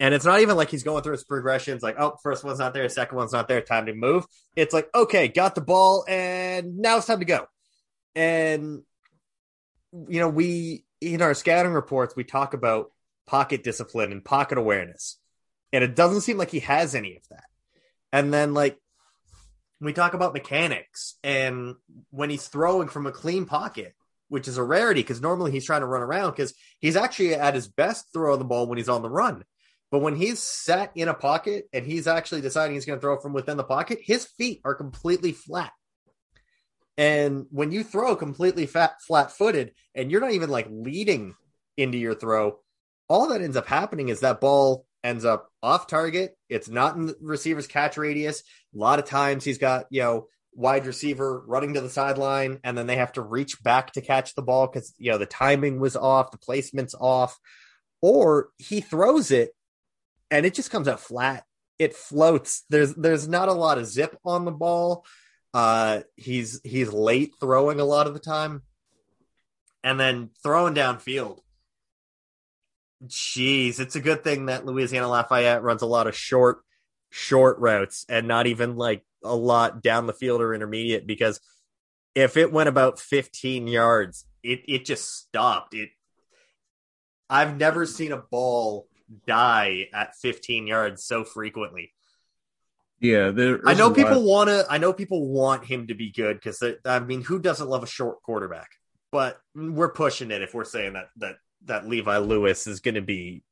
[0.00, 2.72] And it's not even like he's going through his progressions, like, oh, first one's not
[2.72, 4.24] there, second one's not there, time to move.
[4.54, 7.46] It's like, okay, got the ball, and now it's time to go.
[8.14, 8.82] And,
[9.92, 12.92] you know, we, in our scouting reports, we talk about
[13.26, 15.18] pocket discipline and pocket awareness.
[15.72, 17.44] And it doesn't seem like he has any of that.
[18.12, 18.78] And then, like,
[19.80, 21.76] we talk about mechanics and
[22.10, 23.94] when he's throwing from a clean pocket,
[24.28, 27.54] which is a rarity because normally he's trying to run around because he's actually at
[27.54, 29.44] his best throwing the ball when he's on the run.
[29.90, 33.18] But when he's sat in a pocket and he's actually deciding he's going to throw
[33.18, 35.72] from within the pocket, his feet are completely flat.
[36.98, 41.34] And when you throw completely fat, flat footed and you're not even like leading
[41.76, 42.58] into your throw,
[43.08, 46.36] all that ends up happening is that ball ends up off target.
[46.48, 48.42] It's not in the receiver's catch radius.
[48.74, 52.76] A lot of times he's got, you know, wide receiver running to the sideline and
[52.76, 55.78] then they have to reach back to catch the ball because, you know, the timing
[55.78, 57.38] was off, the placement's off.
[58.02, 59.50] Or he throws it
[60.30, 61.44] and it just comes out flat.
[61.78, 62.64] It floats.
[62.68, 65.04] There's there's not a lot of zip on the ball.
[65.54, 68.62] Uh, he's he's late throwing a lot of the time,
[69.82, 71.40] and then throwing downfield.
[73.06, 76.58] Jeez, it's a good thing that Louisiana Lafayette runs a lot of short,
[77.10, 81.40] short routes and not even like a lot down the field or intermediate because
[82.14, 85.74] if it went about 15 yards, it it just stopped.
[85.74, 85.90] It
[87.30, 88.87] I've never seen a ball
[89.26, 91.92] die at 15 yards so frequently.
[93.00, 93.30] Yeah,
[93.64, 94.66] I know people want to.
[94.68, 97.86] I know people want him to be good because I mean, who doesn't love a
[97.86, 98.70] short quarterback?
[99.12, 103.00] But we're pushing it if we're saying that that that Levi Lewis is going to
[103.00, 103.44] be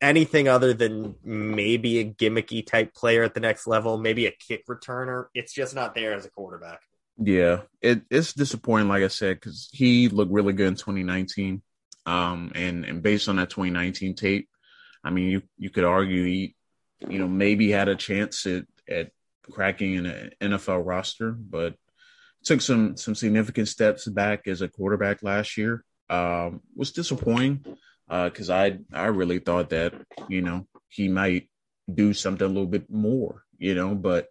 [0.00, 4.66] anything other than maybe a gimmicky type player at the next level, maybe a kick
[4.66, 5.26] returner.
[5.34, 6.80] It's just not there as a quarterback.
[7.18, 11.62] Yeah, it, it's disappointing, like I said, because he looked really good in 2019.
[12.06, 14.48] Um, and and based on that 2019 tape,
[15.04, 16.56] I mean, you you could argue he,
[17.08, 19.10] you know, maybe had a chance at at
[19.52, 21.74] cracking an NFL roster, but
[22.44, 25.84] took some some significant steps back as a quarterback last year.
[26.10, 27.64] Um, was disappointing
[28.08, 29.94] because uh, I I really thought that
[30.28, 31.48] you know he might
[31.92, 34.28] do something a little bit more, you know, but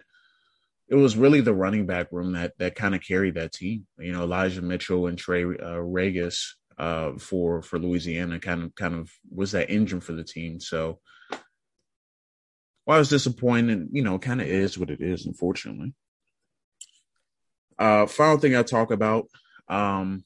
[0.87, 3.87] it was really the running back room that that kind of carried that team.
[3.97, 8.39] You know, Elijah Mitchell and Trey uh, Ragas uh, for for Louisiana.
[8.39, 10.59] Kind of kind of was that engine for the team.
[10.59, 10.99] So
[12.87, 15.93] I was disappointed, you know, kind of is what it is, unfortunately.
[17.79, 19.27] Uh, final thing I talk about.
[19.69, 20.25] Um,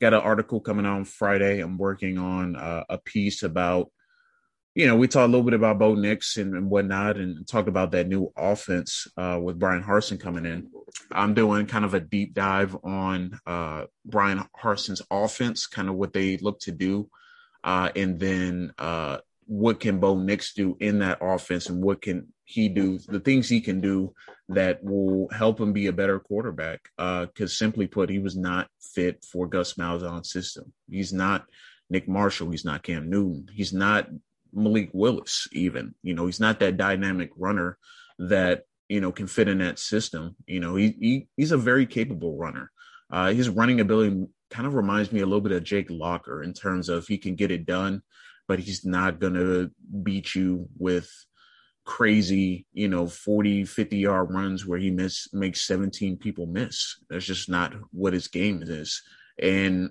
[0.00, 1.60] got an article coming out on Friday.
[1.60, 3.90] I'm working on uh, a piece about
[4.74, 7.68] you know, we talked a little bit about Bo Nix and, and whatnot, and talked
[7.68, 10.70] about that new offense uh, with Bryan Harsin coming in.
[11.10, 16.12] I'm doing kind of a deep dive on uh, Bryan Harsin's offense, kind of what
[16.12, 17.10] they look to do,
[17.64, 22.32] uh, and then uh, what can Bo Nix do in that offense, and what can
[22.44, 24.14] he do, the things he can do
[24.48, 26.80] that will help him be a better quarterback.
[26.96, 30.72] Because uh, simply put, he was not fit for Gus Malzahn's system.
[30.90, 31.46] He's not
[31.88, 32.50] Nick Marshall.
[32.50, 33.48] He's not Cam Newton.
[33.52, 34.08] He's not
[34.52, 35.94] Malik Willis, even.
[36.02, 37.78] You know, he's not that dynamic runner
[38.18, 40.36] that, you know, can fit in that system.
[40.46, 42.70] You know, he, he he's a very capable runner.
[43.10, 46.52] Uh, his running ability kind of reminds me a little bit of Jake Locker in
[46.52, 48.02] terms of he can get it done,
[48.48, 49.70] but he's not going to
[50.02, 51.10] beat you with
[51.84, 56.96] crazy, you know, 40, 50 yard runs where he miss makes 17 people miss.
[57.10, 59.02] That's just not what his game is.
[59.40, 59.90] And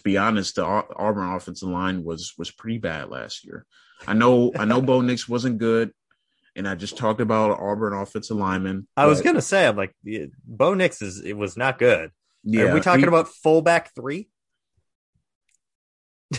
[0.00, 3.66] to be honest, the Auburn offensive line was was pretty bad last year.
[4.06, 5.92] I know I know Bo Nix wasn't good,
[6.56, 8.88] and I just talked about Auburn offensive lineman.
[8.96, 9.94] I was gonna say, I'm like,
[10.46, 12.12] Bo Nix is it was not good.
[12.42, 14.30] Yeah, Are we talking he, about fullback three?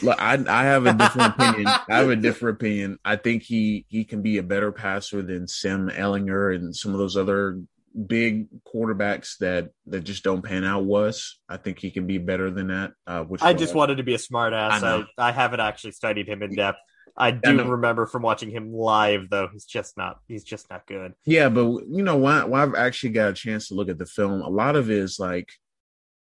[0.02, 1.68] Look, I I have a different opinion.
[1.68, 2.98] I have a different opinion.
[3.06, 6.98] I think he he can be a better passer than Sam Ehlinger and some of
[6.98, 7.62] those other
[8.08, 11.40] big quarterbacks that that just don't pan out was.
[11.50, 12.94] I think he can be better than that.
[13.06, 14.84] Uh, which I just wanted to be a smart ass.
[14.84, 16.80] I, I, I, haven't actually studied him in depth.
[17.18, 19.50] I do I remember from watching him live, though.
[19.52, 20.20] He's just not.
[20.28, 21.14] He's just not good.
[21.26, 24.06] Yeah, but you know, when, when I've actually got a chance to look at the
[24.06, 25.50] film, a lot of it is like,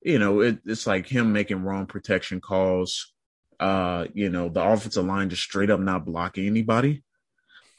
[0.02, 3.14] you know, it, it's like him making wrong protection calls.
[3.60, 7.04] Uh, you know, the offensive line just straight up not blocking anybody.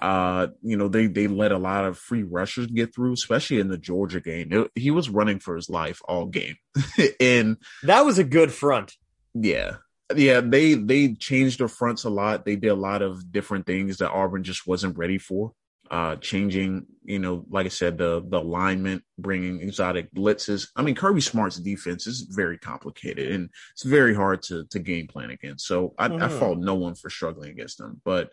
[0.02, 3.68] Uh, you know, they they let a lot of free rushers get through, especially in
[3.68, 4.52] the Georgia game.
[4.52, 6.56] It, he was running for his life all game,
[7.20, 8.94] and that was a good front.
[9.32, 9.76] Yeah,
[10.16, 10.40] yeah.
[10.40, 12.44] They they changed their fronts a lot.
[12.44, 15.52] They did a lot of different things that Auburn just wasn't ready for.
[15.88, 20.66] Uh, changing, you know, like I said, the the alignment, bringing exotic blitzes.
[20.74, 25.06] I mean, Kirby Smart's defense is very complicated and it's very hard to to game
[25.06, 25.64] plan against.
[25.64, 26.24] So I, mm-hmm.
[26.24, 28.30] I fault no one for struggling against them, but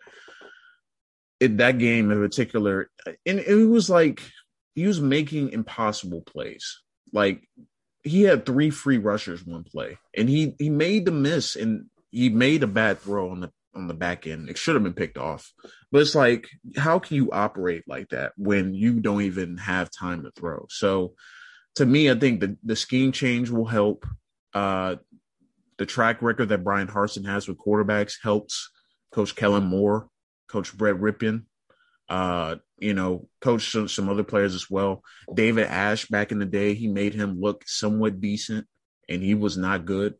[1.40, 2.90] it, that game in particular,
[3.26, 4.22] and it was like
[4.74, 6.80] he was making impossible plays.
[7.12, 7.48] Like
[8.04, 12.28] he had three free rushers one play, and he he made the miss, and he
[12.28, 14.48] made a bad throw on the on the back end.
[14.48, 15.52] It should have been picked off.
[15.90, 20.24] But it's like, how can you operate like that when you don't even have time
[20.24, 20.66] to throw?
[20.68, 21.14] So
[21.76, 24.06] to me, I think the, the scheme change will help.
[24.52, 24.96] Uh,
[25.78, 28.70] the track record that Bryan Harsin has with quarterbacks helps
[29.12, 30.09] Coach Kellen Moore
[30.50, 31.44] Coach Brett Rypien,
[32.08, 35.02] uh, you know, coach some, other players as well.
[35.32, 38.66] David Ash back in the day, he made him look somewhat decent,
[39.08, 40.14] and he was not good.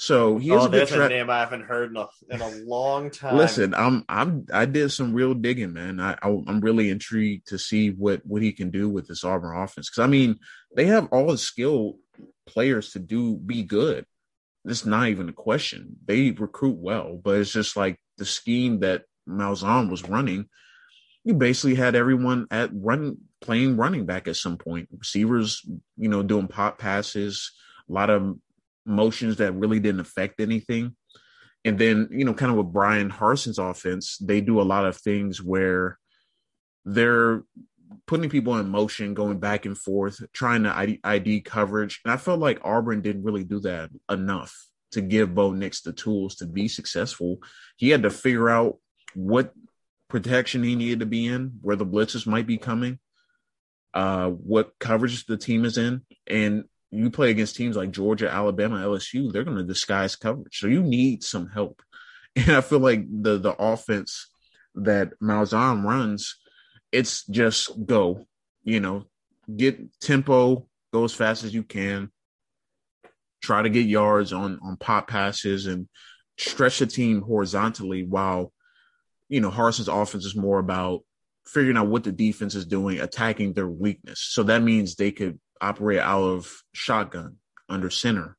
[0.00, 2.40] So he has oh, a good tra- a name I haven't heard in a, in
[2.40, 3.36] a long time.
[3.36, 5.98] Listen, I'm I'm I did some real digging, man.
[5.98, 9.56] I, I am really intrigued to see what what he can do with this Auburn
[9.56, 10.38] offense because I mean
[10.76, 11.96] they have all the skill
[12.46, 14.06] players to do be good.
[14.64, 15.96] It's not even a question.
[16.04, 20.46] They recruit well, but it's just like the scheme that Malzahn was running,
[21.24, 24.88] you basically had everyone at run playing running back at some point.
[24.96, 25.64] Receivers,
[25.96, 27.52] you know, doing pop passes,
[27.88, 28.36] a lot of
[28.86, 30.96] motions that really didn't affect anything.
[31.64, 34.96] And then, you know, kind of with Bryan Harsin's offense, they do a lot of
[34.96, 35.98] things where
[36.84, 37.42] they're
[38.06, 42.00] putting people in motion, going back and forth, trying to ID, ID coverage.
[42.04, 44.56] And I felt like Auburn didn't really do that enough
[44.92, 47.42] to give Bo Nix the tools to be successful.
[47.76, 48.78] He had to figure out
[49.18, 49.52] what
[50.06, 53.00] protection he needed to be in, where the blitzes might be coming,
[53.92, 58.76] uh, what coverage the team is in, and you play against teams like Georgia, Alabama,
[58.76, 60.56] LSU, they're going to disguise coverage.
[60.60, 61.82] So you need some help.
[62.36, 64.28] And I feel like the the offense
[64.76, 66.36] that Malzahn runs,
[66.92, 68.26] it's just go,
[68.62, 69.06] you know,
[69.56, 72.12] get tempo, go as fast as you can,
[73.42, 75.88] try to get yards on on pop passes and
[76.38, 78.52] stretch the team horizontally while
[79.28, 81.02] you know, Harsin's offense is more about
[81.46, 84.20] figuring out what the defense is doing, attacking their weakness.
[84.20, 87.36] So that means they could operate out of shotgun,
[87.68, 88.36] under center,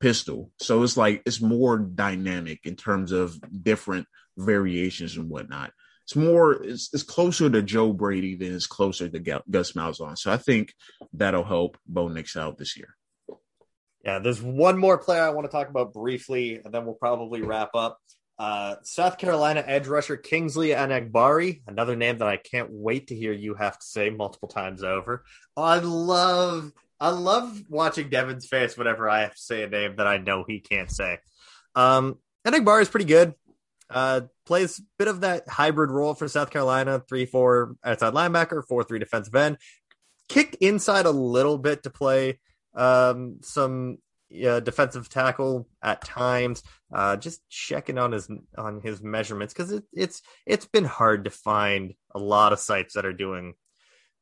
[0.00, 0.50] pistol.
[0.60, 5.72] So it's like it's more dynamic in terms of different variations and whatnot.
[6.04, 10.18] It's more, it's, it's closer to Joe Brady than it's closer to Gus Malzahn.
[10.18, 10.74] So I think
[11.14, 12.94] that'll help Bo Nix out this year.
[14.04, 17.40] Yeah, there's one more player I want to talk about briefly, and then we'll probably
[17.40, 17.98] wrap up.
[18.36, 23.32] Uh, South Carolina edge rusher Kingsley Enagbare, another name that I can't wait to hear
[23.32, 25.24] you have to say multiple times over.
[25.56, 30.08] I love, I love watching Devin's face whenever I have to say a name that
[30.08, 31.18] I know he can't say.
[31.76, 33.34] Um, Enagbare is pretty good.
[33.88, 38.66] Uh, plays a bit of that hybrid role for South Carolina, three four outside linebacker,
[38.66, 39.58] four three defensive end.
[40.28, 42.40] Kick inside a little bit to play
[42.74, 43.98] um, some
[44.46, 46.62] uh, defensive tackle at times.
[46.92, 51.30] Uh, just checking on his on his measurements because it, it's it's been hard to
[51.30, 53.54] find a lot of sites that are doing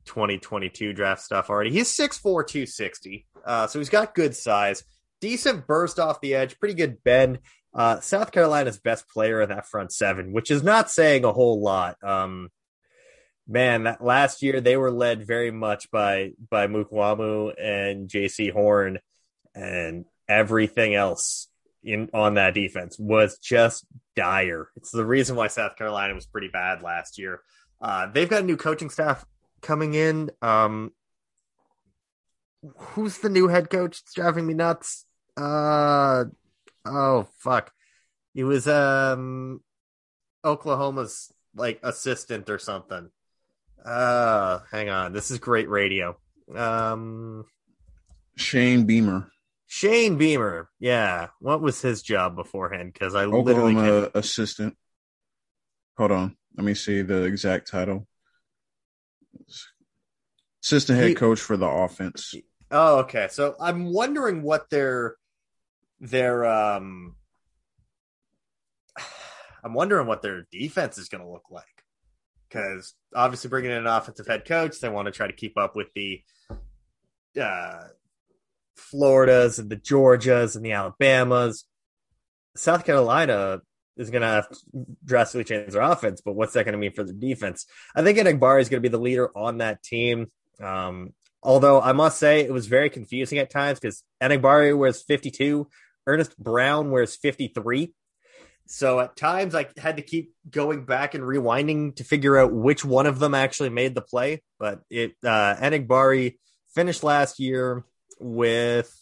[0.06, 1.70] 2022 draft stuff already.
[1.70, 4.84] He's 6'4", 260, uh, so he's got good size,
[5.20, 7.40] decent burst off the edge, pretty good bend.
[7.74, 11.62] Uh, South Carolina's best player in that front seven, which is not saying a whole
[11.62, 11.96] lot.
[12.02, 12.50] Um,
[13.46, 18.98] man, that last year they were led very much by by Mukuamu and Jaycee Horn
[19.54, 21.48] and everything else
[21.84, 23.84] in on that defense was just
[24.16, 24.68] dire.
[24.76, 27.40] It's the reason why South Carolina was pretty bad last year.
[27.80, 29.24] Uh, they've got a new coaching staff
[29.60, 30.30] coming in.
[30.40, 30.92] Um,
[32.76, 34.00] who's the new head coach?
[34.02, 35.04] It's driving me nuts.
[35.36, 36.24] Uh,
[36.84, 37.72] oh fuck,
[38.34, 39.60] he was um
[40.44, 43.10] Oklahoma's like assistant or something.
[43.84, 46.16] Uh, hang on, this is great radio.
[46.54, 47.44] Um,
[48.36, 49.32] Shane Beamer.
[49.74, 51.28] Shane Beamer, yeah.
[51.40, 52.92] What was his job beforehand?
[52.92, 54.76] Because I Oklahoma literally can assistant.
[55.96, 58.06] Hold on, let me see the exact title.
[60.62, 62.34] Assistant head he, coach for the offense.
[62.70, 63.28] Oh, okay.
[63.30, 65.16] So I'm wondering what their
[66.00, 67.16] their um
[69.64, 71.64] I'm wondering what their defense is going to look like
[72.46, 75.76] because obviously bringing in an offensive head coach, they want to try to keep up
[75.76, 76.20] with the
[77.40, 77.84] uh,
[78.76, 81.64] Floridas and the Georgias and the Alabamas.
[82.56, 83.60] South Carolina
[83.96, 84.58] is going to have to
[85.04, 87.66] drastically change their offense, but what's that going to mean for the defense?
[87.94, 90.30] I think Enagbare is going to be the leader on that team.
[90.60, 91.12] Um,
[91.42, 95.68] although I must say it was very confusing at times because Enagbare wears 52,
[96.06, 97.92] Ernest Brown wears 53.
[98.66, 102.84] So at times I had to keep going back and rewinding to figure out which
[102.84, 104.42] one of them actually made the play.
[104.58, 106.36] But it uh Enagbare
[106.74, 107.84] finished last year
[108.22, 108.92] with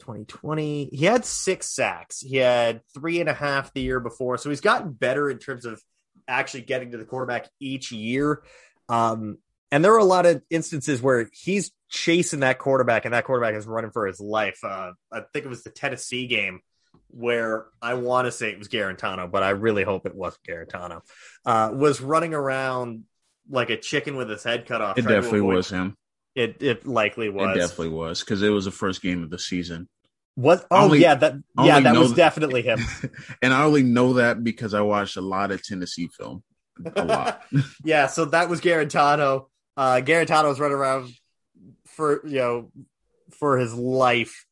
[0.00, 0.90] 2020.
[0.92, 2.20] He had six sacks.
[2.20, 4.38] He had three and a half the year before.
[4.38, 5.82] So he's gotten better in terms of
[6.28, 8.42] actually getting to the quarterback each year.
[8.88, 9.38] Um,
[9.70, 13.54] and there are a lot of instances where he's chasing that quarterback and that quarterback
[13.54, 14.58] is running for his life.
[14.62, 16.60] Uh, I think it was the Tennessee game
[17.08, 21.00] where I want to say it was Guarantano, but I really hope it wasn't Guarantano.
[21.44, 23.04] Uh, was running around
[23.48, 24.98] like a chicken with his head cut off.
[24.98, 25.96] It definitely was him.
[26.34, 27.56] It it likely was.
[27.56, 29.88] It definitely was because it was the first game of the season.
[30.34, 30.66] What?
[30.70, 32.80] Oh only, yeah, that yeah, that was definitely him.
[33.42, 36.42] and I only know that because I watched a lot of Tennessee film.
[36.96, 37.42] A lot.
[37.84, 39.46] yeah, so that was Guarantano.
[39.76, 41.12] Uh Guarantano was running around
[41.86, 42.72] for you know
[43.38, 44.44] for his life.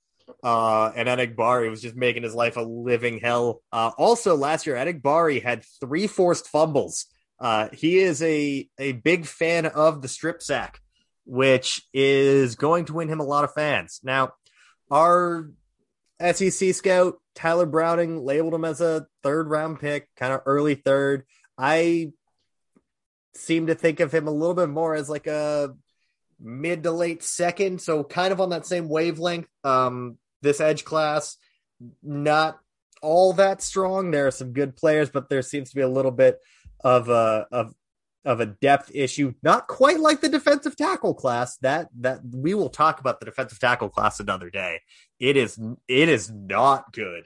[0.45, 3.61] Uh and Enagbare was just making his life a living hell.
[3.73, 7.07] Uh also last year Enagbare had three forced fumbles.
[7.41, 10.81] Uh he is a a big fan of the strip sack,
[11.25, 14.01] which is going to win him a lot of fans.
[14.03, 14.33] Now,
[14.91, 15.51] our
[16.21, 21.25] SEC scout Tyler Browning labeled him as a third round pick, kind of early third.
[21.57, 22.13] I
[23.35, 25.75] seem to think of him a little bit more as like a
[26.39, 29.49] mid to late second, so kind of on that same wavelength.
[29.65, 31.37] Um, this edge class,
[32.03, 32.59] not
[33.01, 34.11] all that strong.
[34.11, 36.39] There are some good players, but there seems to be a little bit
[36.85, 37.75] of a of
[38.25, 41.57] of a depth issue, not quite like the defensive tackle class.
[41.59, 44.81] That that we will talk about the defensive tackle class another day.
[45.19, 45.59] It is
[45.89, 47.25] it is not good.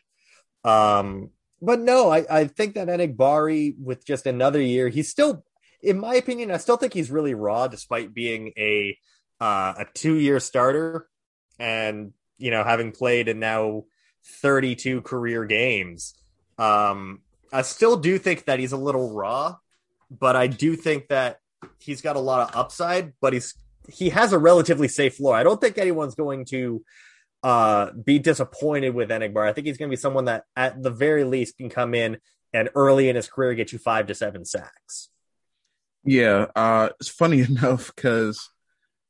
[0.65, 1.31] Um,
[1.61, 5.45] but no, I, I think that Enagbare with just another year, he's still,
[5.83, 8.99] in my opinion, I still think he's really raw despite being a
[9.41, 11.09] uh, a two year starter
[11.59, 13.85] and you know having played in now
[14.43, 16.15] 32 career games.
[16.59, 17.21] Um,
[17.53, 19.57] I still do think that he's a little raw
[20.11, 21.39] but I do think that
[21.79, 23.55] he's got a lot of upside, but he's
[23.89, 25.37] he has a relatively safe floor.
[25.37, 26.85] I don't think anyone's going to
[27.43, 29.49] uh, be disappointed with Enagbare.
[29.49, 32.19] I think he's going to be someone that, at the very least, can come in
[32.53, 35.09] and early in his career get you five to seven sacks.
[36.05, 38.51] Yeah, uh, it's funny enough because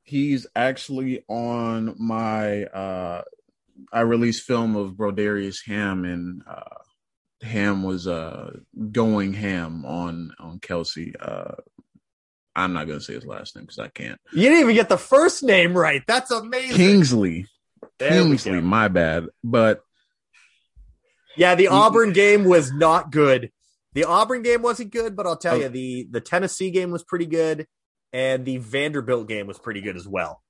[0.02, 3.22] he's actually on my uh,
[3.92, 6.82] I released film of Brodarius Hamm and uh,
[7.42, 8.56] Hamm was uh
[8.92, 11.14] going ham on on Kelsey.
[11.20, 11.56] Uh
[12.54, 14.18] I'm not gonna say his last name because I can't.
[14.32, 16.02] You didn't even get the first name right.
[16.06, 16.76] That's amazing.
[16.76, 17.46] Kingsley.
[17.98, 19.26] There Kingsley, my bad.
[19.44, 19.82] But
[21.36, 23.50] yeah, the Auburn game was not good.
[23.92, 25.60] The Auburn game wasn't good, but I'll tell oh.
[25.60, 27.66] you, the the Tennessee game was pretty good,
[28.12, 30.42] and the Vanderbilt game was pretty good as well.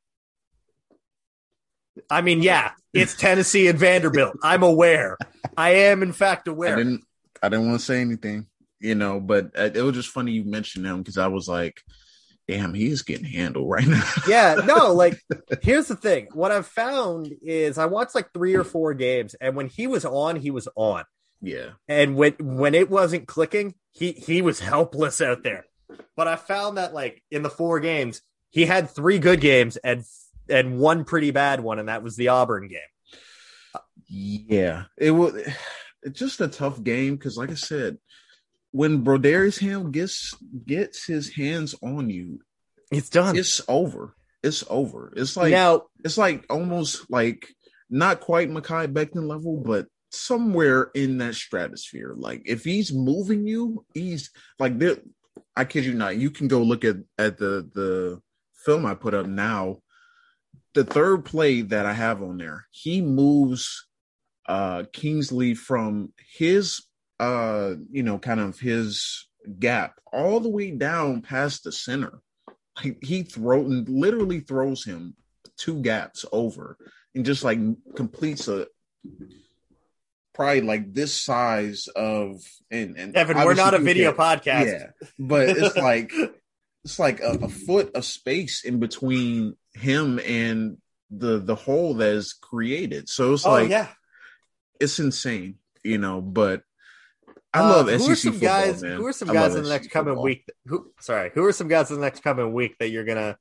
[2.10, 4.36] I mean, yeah, it's Tennessee and Vanderbilt.
[4.42, 5.16] I'm aware.
[5.56, 6.74] I am, in fact, aware.
[6.74, 7.04] I didn't.
[7.42, 8.46] I didn't want to say anything,
[8.80, 11.82] you know, but uh, it was just funny you mentioned him because I was like,
[12.48, 15.20] "Damn, he is getting handled right now." yeah, no, like
[15.62, 16.28] here's the thing.
[16.32, 20.04] What I've found is I watched like three or four games, and when he was
[20.04, 21.04] on, he was on.
[21.40, 21.70] Yeah.
[21.88, 25.66] And when when it wasn't clicking, he he was helpless out there.
[26.16, 30.04] But I found that like in the four games, he had three good games and
[30.48, 32.80] and one pretty bad one, and that was the Auburn game.
[34.08, 35.34] Yeah, it was
[36.02, 37.98] it's just a tough game because, like I said,
[38.70, 40.34] when Brodarius Hamm gets
[40.64, 42.40] gets his hands on you,
[42.90, 43.36] it's done.
[43.36, 44.14] It's over.
[44.42, 45.12] It's over.
[45.16, 47.48] It's like now, it's like almost like
[47.90, 52.14] not quite Mekhi Becton level, but somewhere in that stratosphere.
[52.16, 54.98] Like if he's moving you, he's like there.
[55.56, 56.16] I kid you not.
[56.16, 58.20] You can go look at at the the
[58.64, 59.78] film I put up now
[60.76, 63.86] the third play that I have on there, he moves
[64.46, 66.82] uh Kingsley from his
[67.18, 69.26] uh you know kind of his
[69.58, 72.20] gap all the way down past the center.
[72.76, 75.16] Like he throw literally throws him
[75.56, 76.76] two gaps over
[77.14, 77.58] and just like
[77.96, 78.66] completes a
[80.34, 84.66] probably like this size of and and Evan, we're not a video podcast.
[84.66, 86.12] Yeah, but it's like
[86.86, 90.76] it's like a, a foot of space in between him and
[91.10, 93.08] the the hole that is created.
[93.08, 93.88] So it's oh, like yeah.
[94.78, 96.62] it's insane, you know, but
[97.52, 98.96] I uh, love who SEC are some football, guys, man.
[98.98, 100.48] Who are some guys in the next coming week?
[100.66, 103.36] Who sorry, who are some guys in the next coming week that you're gonna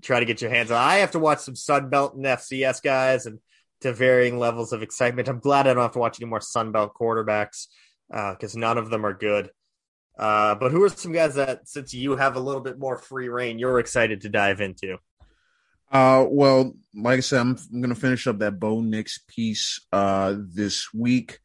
[0.00, 0.78] try to get your hands on?
[0.78, 3.38] I have to watch some Sun Belt and FCS guys and
[3.82, 5.28] to varying levels of excitement.
[5.28, 7.66] I'm glad I don't have to watch any more Sun Belt quarterbacks.
[8.08, 9.50] because uh, none of them are good.
[10.18, 13.28] Uh, but who are some guys that, since you have a little bit more free
[13.28, 14.98] reign, you're excited to dive into?
[15.90, 19.80] Uh, well, like I said, I'm, I'm going to finish up that Bo Nix piece
[19.92, 21.38] uh, this week.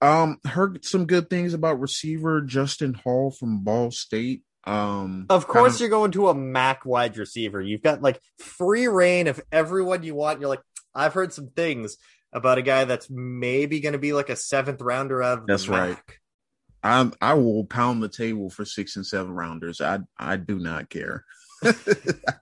[0.00, 4.42] Um, heard some good things about receiver Justin Hall from Ball State.
[4.64, 7.60] Um, of course, of, you're going to a MAC wide receiver.
[7.60, 10.40] You've got like free reign of everyone you want.
[10.40, 10.62] You're like,
[10.94, 11.96] I've heard some things
[12.32, 15.98] about a guy that's maybe going to be like a seventh rounder of that's right.
[16.82, 19.80] I I will pound the table for six and seven rounders.
[19.80, 21.24] I I do not care.
[21.64, 21.74] I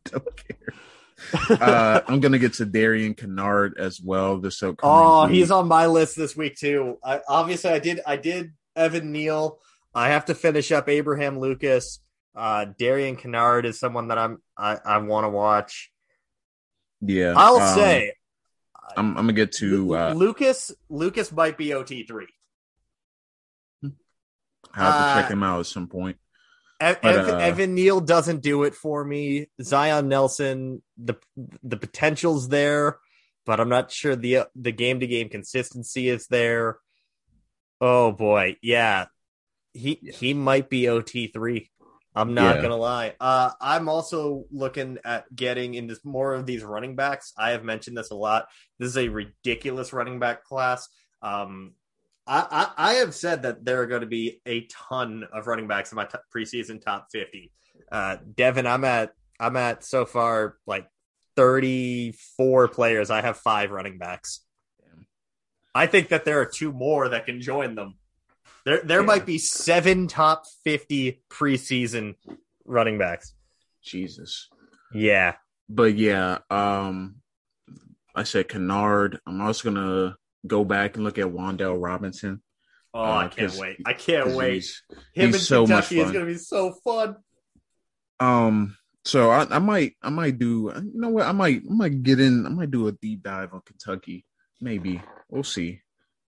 [0.04, 1.60] don't care.
[1.60, 4.38] uh, I'm gonna get to Darian Kinnard as well.
[4.38, 6.98] This upcoming oh, he's on my list this week too.
[7.04, 9.58] I, obviously, I did I did Evan Neal.
[9.94, 12.00] I have to finish up Abraham Lucas.
[12.36, 15.90] Uh, Darian Kinnard is someone that I'm I, I want to watch.
[17.00, 18.12] Yeah, I'll um, say
[18.96, 20.72] I'm, I'm, gonna get to uh, Lucas.
[20.88, 22.28] Lucas might be OT three.
[24.74, 26.16] I have to uh, check him out at some point.
[26.80, 29.48] But, Evan, uh, Evan Neal doesn't do it for me.
[29.60, 31.14] Zion Nelson, the
[31.62, 32.98] the potential's there,
[33.44, 36.78] but I'm not sure the the game to game consistency is there.
[37.80, 39.06] Oh boy, yeah,
[39.72, 40.12] he yeah.
[40.12, 41.70] he might be OT three.
[42.14, 42.62] I'm not yeah.
[42.62, 43.14] gonna lie.
[43.20, 47.32] Uh, I'm also looking at getting into more of these running backs.
[47.36, 48.48] I have mentioned this a lot.
[48.78, 50.88] This is a ridiculous running back class.
[51.22, 51.74] Um,
[52.28, 55.66] I, I, I have said that there are going to be a ton of running
[55.66, 57.50] backs in my t- preseason top 50.
[57.90, 60.88] Uh, Devin, I'm at I'm at so far like
[61.36, 63.10] 34 players.
[63.10, 64.40] I have five running backs.
[65.74, 67.94] I think that there are two more that can join them.
[68.64, 69.06] There there yeah.
[69.06, 72.16] might be seven top 50 preseason
[72.66, 73.34] running backs.
[73.82, 74.48] Jesus.
[74.92, 75.36] Yeah.
[75.68, 77.16] But yeah, um
[78.14, 79.18] I said Kinnard.
[79.26, 80.16] I'm also gonna
[80.48, 82.42] go back and look at Wan'Dale Robinson.
[82.94, 83.76] Oh, uh, I can't wait!
[83.84, 84.54] I can't wait.
[84.54, 84.82] He's,
[85.14, 87.16] Him he's so Kentucky is going to be so fun.
[88.18, 90.72] Um, so I, I might, I might do.
[90.74, 91.26] You know what?
[91.26, 92.46] I might, I might get in.
[92.46, 94.24] I might do a deep dive on Kentucky.
[94.60, 95.82] Maybe we'll see.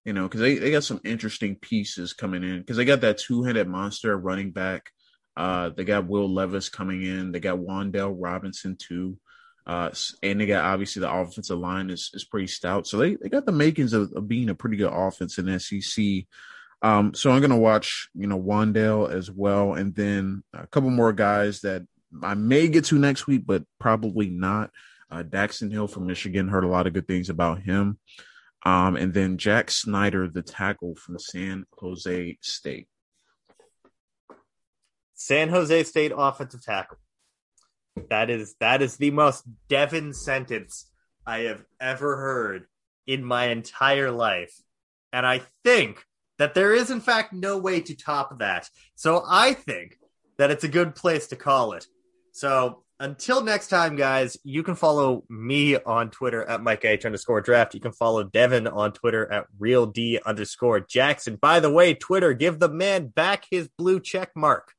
[0.05, 2.59] You know, because they, they got some interesting pieces coming in.
[2.59, 4.89] Because they got that two headed monster running back.
[5.37, 7.31] Uh, they got Will Levis coming in.
[7.31, 9.17] They got Wan'Dale Robinson too.
[9.65, 9.91] Uh,
[10.23, 12.87] and they got obviously the offensive line is, is pretty stout.
[12.87, 16.25] So they, they got the makings of, of being a pretty good offense in SEC.
[16.81, 19.73] Um, so I'm going to watch, you know, Wan'Dale as well.
[19.73, 21.83] And then a couple more guys that
[22.23, 24.71] I may get to next week, but probably not.
[25.11, 27.99] Uh, Daxton Hill from Michigan, heard a lot of good things about him.
[28.63, 32.87] Um, and then Jack Snyder, the tackle from San Jose State.
[35.13, 36.97] San Jose State offensive tackle.
[38.09, 40.89] That is that is the most Devin sentence
[41.25, 42.65] I have ever heard
[43.05, 44.53] in my entire life.
[45.13, 46.05] And I think
[46.37, 48.69] that there is in fact no way to top that.
[48.95, 49.97] So I think
[50.37, 51.85] that it's a good place to call it.
[52.31, 57.41] So until next time, guys, you can follow me on Twitter at Mike H underscore
[57.41, 57.73] draft.
[57.73, 61.35] You can follow Devin on Twitter at real D underscore Jackson.
[61.35, 64.73] By the way, Twitter, give the man back his blue check mark.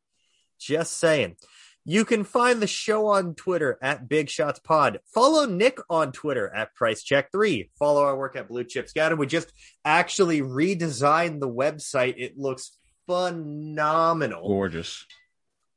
[0.61, 1.37] Just saying.
[1.85, 5.01] You can find the show on Twitter at Big Shots Pod.
[5.13, 7.71] Follow Nick on Twitter at Price Check 3.
[7.77, 9.19] Follow our work at Blue Chip Scouted.
[9.19, 9.53] We just
[9.85, 12.15] actually redesigned the website.
[12.19, 14.47] It looks phenomenal.
[14.47, 15.05] Gorgeous.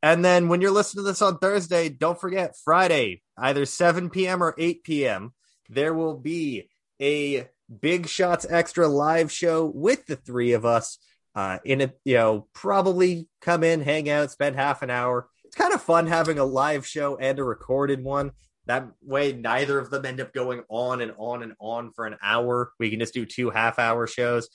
[0.04, 4.44] And then when you're listening to this on Thursday, don't forget Friday, either 7 p.m.
[4.44, 5.34] or 8 p.m.,
[5.70, 6.70] there will be
[7.02, 7.48] a
[7.82, 11.00] Big Shots Extra live show with the three of us.
[11.34, 15.62] Uh, in it, you know, probably come in, hang out, spend half an hour it's
[15.62, 18.32] kind of fun having a live show and a recorded one.
[18.66, 22.18] That way, neither of them end up going on and on and on for an
[22.22, 22.72] hour.
[22.78, 24.50] We can just do two half hour shows.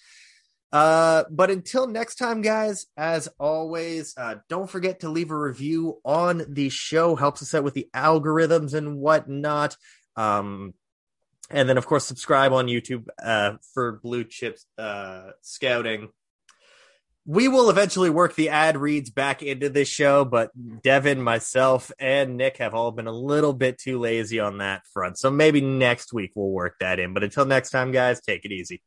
[0.73, 6.01] Uh, but until next time, guys, as always, uh, don't forget to leave a review
[6.05, 7.17] on the show.
[7.17, 9.77] Helps us out with the algorithms and whatnot.
[10.17, 10.75] Um,
[11.49, 16.11] and then, of course, subscribe on YouTube uh, for Blue Chips uh, Scouting
[17.31, 20.51] we will eventually work the ad reads back into this show, but
[20.83, 25.17] Devin, myself, and Nick have all been a little bit too lazy on that front.
[25.17, 27.15] So maybe next week we'll work that in.
[27.15, 28.83] But until next time, guys, take it easy.